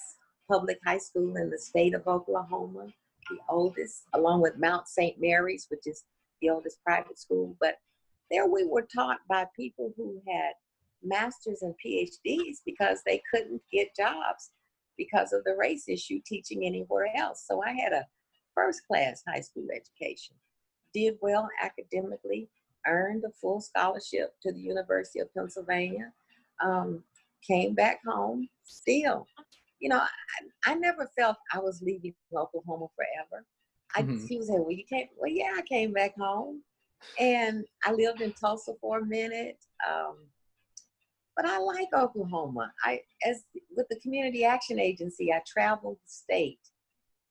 public 0.48 0.80
high 0.86 1.00
school 1.00 1.38
in 1.38 1.50
the 1.50 1.58
state 1.58 1.96
of 1.96 2.08
Oklahoma, 2.08 2.94
the 3.32 3.40
oldest, 3.50 4.04
along 4.14 4.42
with 4.42 4.58
Mount 4.58 4.88
St. 4.88 5.20
Mary's, 5.20 5.66
which 5.72 5.88
is 5.88 6.04
the 6.44 6.50
oldest 6.50 6.84
private 6.84 7.18
school. 7.18 7.56
But 7.60 7.78
there 8.30 8.48
we 8.48 8.66
were 8.66 8.88
taught 8.94 9.20
by 9.30 9.48
people 9.56 9.94
who 9.96 10.22
had 10.28 10.52
masters 11.02 11.62
and 11.62 11.74
PhDs 11.84 12.58
because 12.66 13.02
they 13.06 13.22
couldn't 13.32 13.62
get 13.72 13.96
jobs 13.96 14.52
because 14.98 15.34
of 15.34 15.44
the 15.44 15.56
race 15.58 15.88
issue 15.88 16.20
teaching 16.26 16.66
anywhere 16.66 17.08
else. 17.16 17.46
So 17.48 17.64
I 17.64 17.72
had 17.72 17.94
a 17.94 18.06
first 18.54 18.86
class 18.88 19.24
high 19.28 19.42
school 19.42 19.68
education, 19.74 20.36
did 20.94 21.16
well 21.22 21.50
academically, 21.62 22.50
earned 22.86 23.24
a 23.26 23.32
full 23.42 23.62
scholarship 23.62 24.34
to 24.44 24.52
the 24.52 24.60
University 24.60 25.20
of 25.20 25.34
Pennsylvania, 25.34 26.12
um, 26.64 27.04
came 27.46 27.74
back 27.74 28.00
home 28.06 28.48
still. 28.64 29.26
You 29.80 29.90
know, 29.90 30.00
I, 30.00 30.72
I 30.72 30.76
never 30.76 31.10
felt 31.18 31.38
I 31.54 31.60
was 31.60 31.82
leaving 31.82 32.14
Oklahoma 32.36 32.88
forever. 32.96 33.46
I 33.96 34.04
Mhm. 34.04 34.28
people 34.28 34.46
say, 34.46 34.54
"Well, 34.60 34.72
you 34.72 34.86
can't." 34.86 35.10
Well, 35.18 35.30
yeah, 35.32 35.54
I 35.56 35.62
came 35.62 35.94
back 35.94 36.16
home, 36.18 36.64
and 37.20 37.66
I 37.86 37.92
lived 37.94 38.22
in 38.22 38.34
Tulsa 38.34 38.74
for 38.82 39.00
a 39.00 39.06
minute. 39.06 39.64
Um, 39.88 40.32
but 41.36 41.46
I 41.46 41.58
like 41.58 41.94
Oklahoma. 41.94 42.74
I 42.84 43.04
as 43.26 43.44
with 43.76 43.88
the 43.90 44.00
Community 44.00 44.46
Action 44.46 44.80
Agency, 44.80 45.32
I 45.32 45.42
traveled 45.48 45.98
the 46.04 46.10
state, 46.10 46.72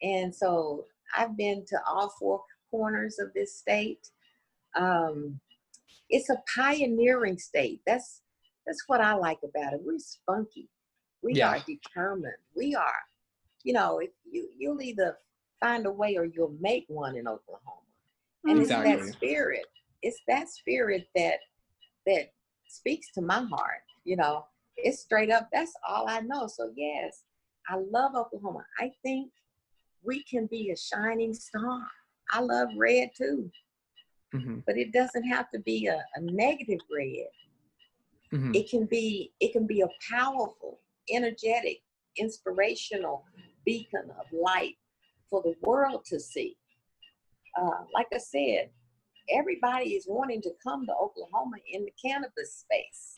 and 0.03 0.35
so 0.35 0.87
I've 1.17 1.37
been 1.37 1.65
to 1.67 1.79
all 1.87 2.11
four 2.19 2.45
corners 2.71 3.19
of 3.19 3.33
this 3.35 3.57
state. 3.57 4.11
Um, 4.75 5.41
it's 6.09 6.31
a 6.31 6.43
pioneering 6.55 7.39
state. 7.39 7.83
That's 7.87 8.23
that's 8.67 8.85
what 8.87 9.01
I 9.01 9.15
like 9.15 9.43
about 9.43 9.73
it. 9.75 9.81
We're 9.83 9.99
spunky. 9.99 10.69
We 11.23 11.35
Yeah. 11.35 11.51
are 11.51 11.61
determined. 11.61 12.43
We 12.55 12.75
are, 12.75 13.03
you 13.65 13.73
know, 13.73 13.99
if 13.99 14.11
you 14.25 14.49
you'll 14.57 14.81
either 14.81 15.19
find 15.63 15.87
a 15.87 15.91
way 15.91 16.17
or 16.17 16.25
you'll 16.25 16.57
make 16.61 16.85
one 16.89 17.17
in 17.17 17.29
Oklahoma. 17.29 17.61
And 18.45 18.59
it's 18.59 18.69
that 18.71 19.01
spirit. 19.05 19.65
It's 20.03 20.21
that 20.27 20.49
spirit 20.49 21.07
that 21.15 21.39
that 22.07 22.33
speaks 22.69 23.13
to 23.13 23.23
my 23.23 23.45
heart. 23.51 23.83
You 24.05 24.17
know, 24.17 24.45
it's 24.77 25.01
straight 25.01 25.31
up. 25.31 25.49
That's 25.53 25.73
all 25.89 26.09
I 26.09 26.21
know. 26.21 26.49
So 26.49 26.73
yes, 26.77 27.23
I 27.69 27.77
love 27.77 28.17
Oklahoma. 28.17 28.65
I 28.81 28.91
think 29.05 29.31
we 30.03 30.25
can 30.25 30.47
be 30.47 30.71
a 30.73 30.77
shining 30.77 31.33
star. 31.33 31.81
I 32.33 32.41
love 32.41 32.69
red 32.77 33.11
too, 33.17 33.51
Mhm. 34.35 34.65
but 34.67 34.77
it 34.77 34.93
doesn't 34.93 35.25
have 35.25 35.49
to 35.51 35.61
be 35.61 35.87
a, 35.87 36.05
a 36.17 36.21
negative 36.21 36.81
red. 36.91 37.29
Mhm. 38.33 38.57
It 38.57 38.69
can 38.69 38.87
be 38.87 39.33
it 39.39 39.53
can 39.53 39.67
be 39.67 39.83
a 39.83 39.89
powerful, 40.11 40.81
energetic, 41.09 41.83
inspirational 42.17 43.25
beacon 43.65 44.11
of 44.19 44.27
light 44.33 44.77
for 45.33 45.43
the 45.43 45.55
world 45.63 46.05
to 46.05 46.21
see. 46.21 46.59
Uh, 47.59 47.85
like 47.95 48.07
I 48.15 48.19
said, 48.19 48.69
everybody 49.31 49.95
is 49.95 50.05
wanting 50.07 50.43
to 50.43 50.51
come 50.63 50.85
to 50.87 50.93
Oklahoma 50.93 51.57
in 51.73 51.87
the 51.87 51.93
cannabis 52.05 52.65
space. 52.67 53.17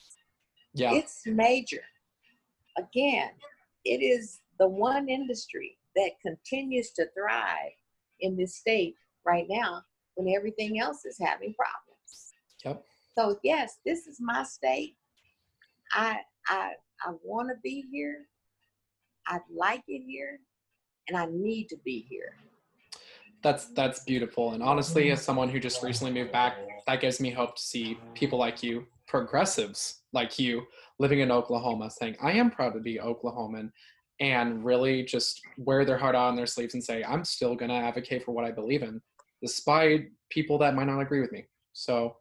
Yeah. 0.74 0.94
It's 0.94 1.22
major. 1.26 1.82
Again, 2.78 3.30
it 3.84 4.00
is 4.00 4.40
the 4.60 4.68
one 4.68 5.08
industry 5.08 5.76
that 5.96 6.12
continues 6.22 6.92
to 6.92 7.06
thrive 7.16 7.72
in 8.20 8.36
this 8.36 8.56
state 8.56 8.94
right 9.26 9.46
now 9.48 9.82
when 10.14 10.32
everything 10.34 10.78
else 10.78 11.04
is 11.04 11.18
having 11.20 11.54
problems. 11.54 12.32
Yep. 12.64 12.84
So 13.16 13.38
yes, 13.42 13.78
this 13.84 14.06
is 14.06 14.18
my 14.20 14.44
state. 14.44 14.96
I 15.92 16.18
I 16.48 16.72
I 17.02 17.12
want 17.22 17.48
to 17.48 17.54
be 17.62 17.84
here. 17.90 18.26
I 19.26 19.38
like 19.52 19.82
it 19.88 20.02
here, 20.06 20.40
and 21.08 21.16
I 21.16 21.26
need 21.26 21.68
to 21.68 21.76
be 21.84 22.06
here. 22.08 22.34
That's 23.42 23.66
that's 23.74 24.00
beautiful. 24.04 24.52
And 24.52 24.62
honestly, 24.62 25.10
as 25.10 25.22
someone 25.22 25.48
who 25.48 25.60
just 25.60 25.82
recently 25.82 26.12
moved 26.12 26.32
back, 26.32 26.56
that 26.86 27.00
gives 27.00 27.20
me 27.20 27.30
hope 27.30 27.56
to 27.56 27.62
see 27.62 27.98
people 28.14 28.38
like 28.38 28.62
you, 28.62 28.86
progressives 29.06 30.02
like 30.12 30.38
you, 30.38 30.62
living 30.98 31.20
in 31.20 31.30
Oklahoma, 31.30 31.90
saying, 31.90 32.16
"I 32.22 32.32
am 32.32 32.50
proud 32.50 32.72
to 32.74 32.80
be 32.80 32.98
Oklahoman." 32.98 33.70
and 34.20 34.64
really 34.64 35.02
just 35.02 35.40
wear 35.56 35.84
their 35.84 35.98
heart 35.98 36.14
out 36.14 36.28
on 36.28 36.36
their 36.36 36.46
sleeves 36.46 36.74
and 36.74 36.84
say, 36.84 37.02
I'm 37.02 37.24
still 37.24 37.56
going 37.56 37.70
to 37.70 37.74
advocate 37.74 38.24
for 38.24 38.30
what 38.30 38.44
I 38.44 38.52
believe 38.52 38.84
in, 38.84 39.02
despite 39.42 40.12
people 40.30 40.56
that 40.58 40.74
might 40.74 40.86
not 40.86 41.00
agree 41.00 41.20
with 41.20 41.32
me. 41.32 41.46
So 41.72 42.16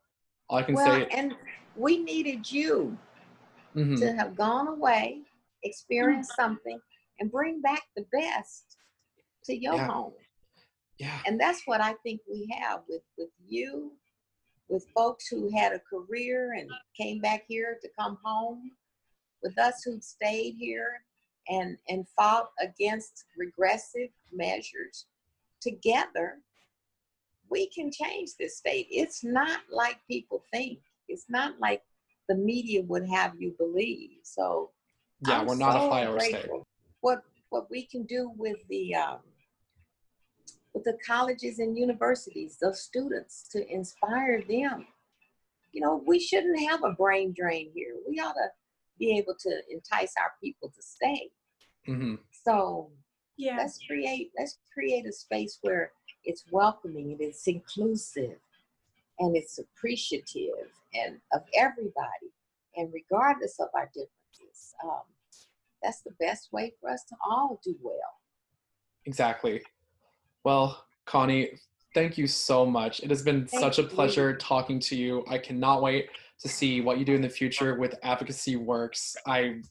all 0.50 0.58
I 0.58 0.64
can 0.64 0.74
well, 0.74 0.86
say. 0.86 1.08
And 1.16 1.36
we 1.76 2.04
needed 2.04 2.52
you 2.52 2.98
Mhm. 3.76 3.98
to 3.98 4.14
have 4.14 4.36
gone 4.36 4.68
away, 4.68 5.22
experience 5.64 6.32
something, 6.36 6.80
and 7.20 7.32
bring 7.32 7.62
back 7.62 7.84
the 7.96 8.06
best 8.12 8.73
to 9.46 9.56
your 9.56 9.76
Yeah. 9.76 9.88
home. 9.88 10.14
Yeah. 10.98 11.22
And 11.26 11.40
that's 11.40 11.66
what 11.66 11.82
I 11.82 11.94
think 12.04 12.22
we 12.30 12.48
have 12.60 12.84
with, 12.88 13.04
with 13.18 13.32
you, 13.46 13.98
with 14.70 14.88
folks 14.96 15.28
who 15.28 15.50
had 15.56 15.74
a 15.74 15.80
career 15.80 16.54
and 16.54 16.70
came 16.96 17.20
back 17.20 17.46
here 17.48 17.78
to 17.82 17.90
come 17.98 18.18
home, 18.24 18.72
with 19.42 19.58
us 19.58 19.84
who 19.84 20.00
stayed 20.00 20.56
here 20.58 21.04
and, 21.50 21.78
and 21.90 22.08
fought 22.10 22.52
against 22.62 23.26
regressive 23.38 24.10
measures. 24.32 25.08
Together, 25.62 26.40
we 27.50 27.70
can 27.70 27.92
change 27.92 28.32
this 28.40 28.58
state. 28.58 28.88
It's 28.90 29.24
not 29.24 29.62
like 29.70 29.98
people 30.08 30.44
think. 30.52 30.80
It's 31.08 31.26
not 31.30 31.60
like 31.60 31.82
the 32.30 32.36
media 32.36 32.82
would 32.84 33.08
have 33.10 33.34
you 33.40 33.54
believe. 33.58 34.20
So 34.24 34.72
Yeah, 35.28 35.40
I'm 35.40 35.48
we're 35.48 35.56
not 35.56 35.74
so 35.74 35.88
a 35.88 35.92
flyover 35.92 36.22
state. 36.22 36.50
What 37.02 37.24
what 37.50 37.70
we 37.70 37.86
can 37.86 38.04
do 38.04 38.32
with 38.36 38.58
the 38.70 38.96
um, 38.96 39.20
with 40.74 40.84
the 40.84 40.98
colleges 41.06 41.60
and 41.60 41.78
universities, 41.78 42.58
those 42.62 42.82
students 42.82 43.48
to 43.52 43.68
inspire 43.72 44.42
them. 44.42 44.88
You 45.72 45.82
know, 45.82 46.04
we 46.06 46.20
shouldn't 46.20 46.60
have 46.70 46.84
a 46.84 46.92
brain 46.92 47.34
drain 47.36 47.72
here. 47.74 47.96
We 48.08 48.20
ought 48.20 48.34
to 48.34 48.48
be 49.00 49.18
able 49.18 49.36
to 49.40 49.62
entice 49.70 50.14
our 50.20 50.32
people 50.42 50.70
to 50.76 50.82
stay. 50.82 51.32
hmm 51.86 52.16
So 52.32 52.92
Yeah. 53.38 53.58
let's 53.58 53.80
create 53.88 54.32
let's 54.38 54.58
create 54.74 55.06
a 55.06 55.12
space 55.12 55.60
where 55.62 55.92
it's 56.24 56.46
welcoming 56.52 57.12
and 57.12 57.22
it's 57.22 57.48
inclusive 57.48 58.38
and 59.20 59.36
it's 59.36 59.60
appreciative 59.60 60.70
and 60.94 61.20
of 61.34 61.42
everybody 61.56 62.32
and 62.78 62.94
regardless 62.94 63.60
of 63.60 63.70
our 63.74 63.90
differences 63.94 64.76
um, 64.84 65.02
that's 65.82 66.02
the 66.02 66.12
best 66.20 66.54
way 66.54 66.74
for 66.80 66.90
us 66.90 67.04
to 67.04 67.16
all 67.26 67.60
do 67.64 67.76
well 67.82 68.20
Exactly. 69.06 69.62
Well, 70.44 70.86
Connie, 71.06 71.52
thank 71.94 72.18
you 72.18 72.28
so 72.28 72.66
much. 72.66 73.00
It 73.02 73.10
has 73.10 73.22
been 73.22 73.48
Thank 73.48 73.62
such 73.62 73.80
a 73.80 73.84
you. 73.84 73.88
pleasure 73.88 74.36
talking 74.36 74.80
to 74.82 74.96
you. 74.96 75.24
I 75.28 75.38
cannot 75.38 75.82
wait 75.82 76.10
to 76.42 76.50
see 76.50 76.82
what 76.82 76.98
you 76.98 77.06
do 77.06 77.14
in 77.16 77.22
the 77.22 77.30
future 77.30 77.76
with 77.76 77.96
Advocacy 78.04 78.58
Works. 78.58 79.16
I 79.26 79.62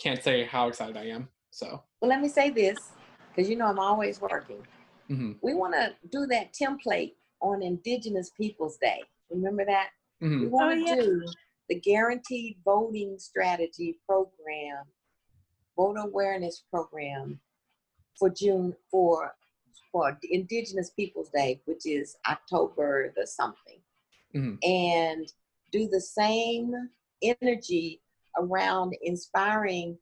can't 0.00 0.22
say 0.22 0.44
how 0.44 0.68
excited 0.68 0.96
I 0.96 1.06
am. 1.06 1.28
So, 1.50 1.82
well 2.00 2.08
let 2.08 2.20
me 2.20 2.28
say 2.28 2.50
this 2.50 2.90
because 3.28 3.48
you 3.48 3.54
know 3.54 3.66
i'm 3.66 3.78
always 3.78 4.20
working 4.20 4.60
mhm, 5.08 5.36
we 5.40 5.54
want 5.54 5.72
to 5.72 5.94
do 6.10 6.26
that 6.26 6.52
template 6.52 7.12
on 7.40 7.62
indigenous 7.62 8.30
peoples 8.36 8.76
day 8.82 9.00
remember 9.30 9.64
that 9.64 9.90
we 10.20 10.28
mhm, 10.28 10.50
want 10.50 10.72
Oh, 10.72 10.74
to 10.74 10.80
yeah. 10.80 10.94
do 10.96 11.22
the 11.68 11.78
guaranteed 11.78 12.56
voting 12.64 13.16
strategy 13.20 14.00
program, 14.04 14.82
voter 15.76 16.00
awareness 16.00 16.64
program 16.72 17.38
for 18.18 18.28
June 18.30 18.74
for 18.90 19.32
for 19.94 20.18
Indigenous 20.24 20.90
Peoples 20.90 21.30
Day, 21.32 21.62
which 21.66 21.86
is 21.86 22.16
October 22.28 23.12
the 23.16 23.24
something, 23.28 23.80
Mhm. 24.34 24.58
and 24.64 25.32
do 25.70 25.86
the 25.86 26.00
same 26.00 26.90
energy 27.22 28.02
around 28.36 28.96
inspiring 29.02 29.96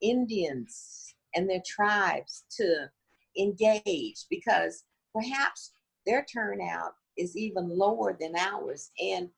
Indians 0.00 1.14
and 1.36 1.48
their 1.48 1.62
tribes 1.64 2.44
to 2.56 2.90
engage 3.38 4.26
because 4.28 4.84
perhaps 5.12 5.72
their 6.06 6.24
turnout 6.24 6.96
is 7.16 7.36
even 7.36 7.68
lower 7.68 8.16
than 8.18 8.34
ours. 8.34 8.90
And 9.00 9.30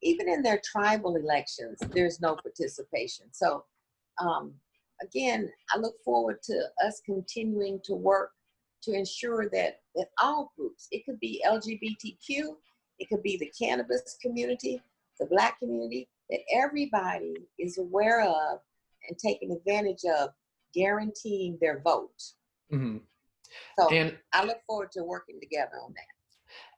even 0.00 0.28
in 0.28 0.42
their 0.42 0.60
tribal 0.64 1.16
elections 1.16 1.82
there's 1.92 2.20
no 2.20 2.36
participation. 2.36 3.32
So 3.32 3.66
um, 4.18 4.60
again 5.02 5.52
i 5.70 5.78
look 5.78 6.00
forward 6.02 6.42
to 6.42 6.72
us 6.84 7.00
continuing 7.04 7.80
to 7.82 7.94
work 7.94 8.35
to 8.86 8.92
ensure 8.94 9.48
that 9.50 9.80
that 9.94 10.08
all 10.22 10.52
groups 10.56 10.88
it 10.90 11.04
could 11.04 11.18
be 11.20 11.42
lgbtq 11.46 12.56
it 12.98 13.08
could 13.08 13.22
be 13.22 13.36
the 13.36 13.52
cannabis 13.58 14.16
community 14.22 14.80
the 15.20 15.26
black 15.26 15.58
community 15.58 16.08
that 16.30 16.40
everybody 16.52 17.34
is 17.58 17.78
aware 17.78 18.22
of 18.22 18.60
and 19.08 19.18
taking 19.18 19.52
advantage 19.52 20.04
of 20.18 20.30
guaranteeing 20.74 21.58
their 21.60 21.80
vote 21.80 22.22
mhm. 22.72 23.00
so 23.78 23.88
And 23.90 24.16
i 24.32 24.44
look 24.44 24.58
forward 24.66 24.92
to 24.92 25.04
working 25.04 25.40
together 25.40 25.76
on 25.82 25.92
that 25.94 26.16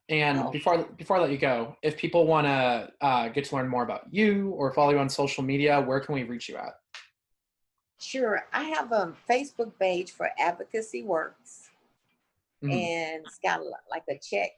and 0.09 0.39
Oh. 0.39 0.51
before 0.51 0.85
before 0.97 1.19
I 1.19 1.21
let 1.21 1.31
you 1.31 1.37
go, 1.39 1.77
if 1.83 1.99
people 1.99 2.27
want 2.27 2.47
to 2.47 2.91
uh, 3.03 3.29
get 3.29 3.45
to 3.47 3.57
learn 3.57 3.69
more 3.69 3.83
about 3.83 4.07
you 4.11 4.51
or 4.51 4.73
follow 4.73 4.93
you 4.93 4.99
on 4.99 5.09
social 5.11 5.45
media, 5.45 5.81
where 5.83 6.01
can 6.01 6.15
we 6.15 6.23
reach 6.23 6.49
you 6.49 6.57
at? 6.57 6.79
Sure. 8.01 8.47
I 8.53 8.63
have 8.65 8.93
a 8.93 9.15
Facebook 9.29 9.73
page 9.79 10.13
for 10.13 10.31
Advocacy 10.39 11.03
Works, 11.03 11.68
Mhm. 12.63 12.73
and 12.73 13.25
it's 13.25 13.39
got 13.39 13.61
like 13.91 14.05
a 14.11 14.19
check 14.19 14.51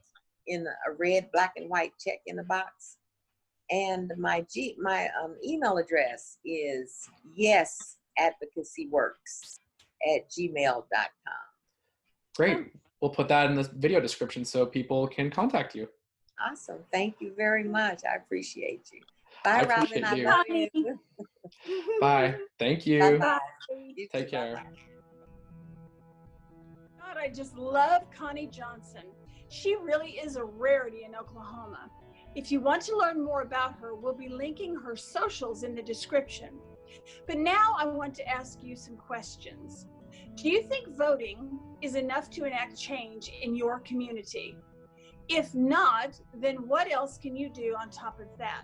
in 0.46 0.66
a 0.66 0.92
red, 0.92 1.30
black, 1.32 1.52
and 1.56 1.68
white 1.68 1.92
check 1.98 2.20
in 2.26 2.36
the 2.36 2.44
box. 2.44 2.96
And 3.70 4.12
my 4.16 4.40
G, 4.52 4.76
my 4.80 5.08
um, 5.22 5.36
email 5.44 5.76
address 5.78 6.38
is 6.44 7.06
yes 7.34 7.98
advocacy 8.18 8.88
works 8.88 9.60
at 10.14 10.28
gmail.com. 10.30 11.34
Great. 12.36 12.72
We'll 13.00 13.10
put 13.10 13.28
that 13.28 13.50
in 13.50 13.56
the 13.56 13.62
video 13.74 14.00
description 14.00 14.44
so 14.44 14.66
people 14.66 15.06
can 15.06 15.30
contact 15.30 15.74
you. 15.74 15.88
Awesome. 16.40 16.84
Thank 16.90 17.16
you 17.20 17.32
very 17.36 17.64
much. 17.64 18.02
I 18.10 18.16
appreciate 18.16 18.88
you. 18.92 19.00
Bye, 19.44 19.50
I 19.50 19.64
Robin. 19.64 20.04
appreciate 20.04 20.26
I 20.26 20.36
love 20.36 20.46
Bye. 20.48 20.70
you. 20.74 21.00
Bye. 22.00 22.34
Thank 22.58 22.86
you. 22.86 23.00
Bye-bye. 23.18 23.38
Take 24.12 24.30
care. 24.30 24.54
Bye-bye. 24.56 24.99
God, 27.12 27.20
I 27.20 27.28
just 27.28 27.56
love 27.56 28.02
Connie 28.16 28.46
Johnson. 28.46 29.02
She 29.48 29.74
really 29.74 30.12
is 30.12 30.36
a 30.36 30.44
rarity 30.44 31.04
in 31.04 31.16
Oklahoma. 31.16 31.90
If 32.36 32.52
you 32.52 32.60
want 32.60 32.82
to 32.82 32.96
learn 32.96 33.24
more 33.24 33.42
about 33.42 33.76
her, 33.80 33.96
we'll 33.96 34.14
be 34.14 34.28
linking 34.28 34.76
her 34.76 34.94
socials 34.94 35.64
in 35.64 35.74
the 35.74 35.82
description. 35.82 36.50
But 37.26 37.38
now 37.38 37.74
I 37.76 37.84
want 37.84 38.14
to 38.16 38.28
ask 38.28 38.62
you 38.62 38.76
some 38.76 38.96
questions. 38.96 39.86
Do 40.36 40.48
you 40.48 40.62
think 40.62 40.96
voting 40.96 41.58
is 41.82 41.96
enough 41.96 42.30
to 42.30 42.44
enact 42.44 42.78
change 42.78 43.32
in 43.42 43.56
your 43.56 43.80
community? 43.80 44.56
If 45.28 45.52
not, 45.52 46.20
then 46.32 46.68
what 46.68 46.92
else 46.92 47.18
can 47.18 47.34
you 47.34 47.50
do 47.50 47.74
on 47.76 47.90
top 47.90 48.20
of 48.20 48.28
that? 48.38 48.62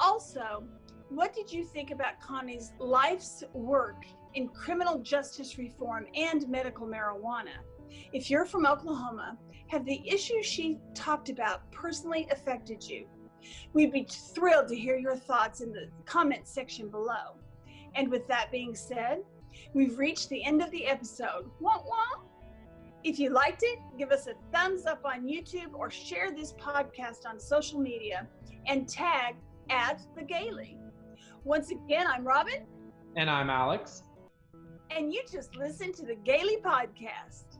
Also, 0.00 0.64
what 1.10 1.34
did 1.34 1.52
you 1.52 1.64
think 1.64 1.90
about 1.90 2.18
Connie's 2.18 2.72
life's 2.78 3.44
work 3.52 4.06
in 4.34 4.48
criminal 4.48 4.98
justice 4.98 5.58
reform 5.58 6.06
and 6.14 6.48
medical 6.48 6.86
marijuana? 6.86 7.58
If 8.12 8.30
you're 8.30 8.46
from 8.46 8.66
Oklahoma, 8.66 9.36
have 9.68 9.84
the 9.84 10.02
issues 10.08 10.46
she 10.46 10.78
talked 10.94 11.28
about 11.28 11.70
personally 11.70 12.28
affected 12.30 12.82
you? 12.84 13.06
We'd 13.72 13.92
be 13.92 14.06
thrilled 14.08 14.68
to 14.68 14.76
hear 14.76 14.96
your 14.96 15.16
thoughts 15.16 15.60
in 15.60 15.72
the 15.72 15.88
comment 16.04 16.46
section 16.46 16.88
below. 16.88 17.36
And 17.94 18.10
with 18.10 18.26
that 18.28 18.50
being 18.50 18.74
said, 18.74 19.22
we've 19.74 19.98
reached 19.98 20.28
the 20.28 20.44
end 20.44 20.62
of 20.62 20.70
the 20.70 20.86
episode. 20.86 21.50
If 23.04 23.18
you 23.18 23.30
liked 23.30 23.62
it, 23.64 23.80
give 23.98 24.12
us 24.12 24.28
a 24.28 24.34
thumbs 24.54 24.86
up 24.86 25.04
on 25.04 25.26
YouTube 25.26 25.74
or 25.74 25.90
share 25.90 26.30
this 26.30 26.52
podcast 26.52 27.26
on 27.26 27.40
social 27.40 27.80
media 27.80 28.28
and 28.66 28.88
tag 28.88 29.34
at 29.70 30.00
the 30.16 30.22
Gayly. 30.22 30.78
Once 31.44 31.72
again, 31.72 32.06
I'm 32.06 32.24
Robin, 32.24 32.64
And 33.16 33.28
I'm 33.28 33.50
Alex. 33.50 34.04
And 34.96 35.12
you 35.12 35.22
just 35.30 35.56
listened 35.56 35.94
to 35.96 36.04
the 36.04 36.14
Gayly 36.14 36.58
Podcast. 36.62 37.51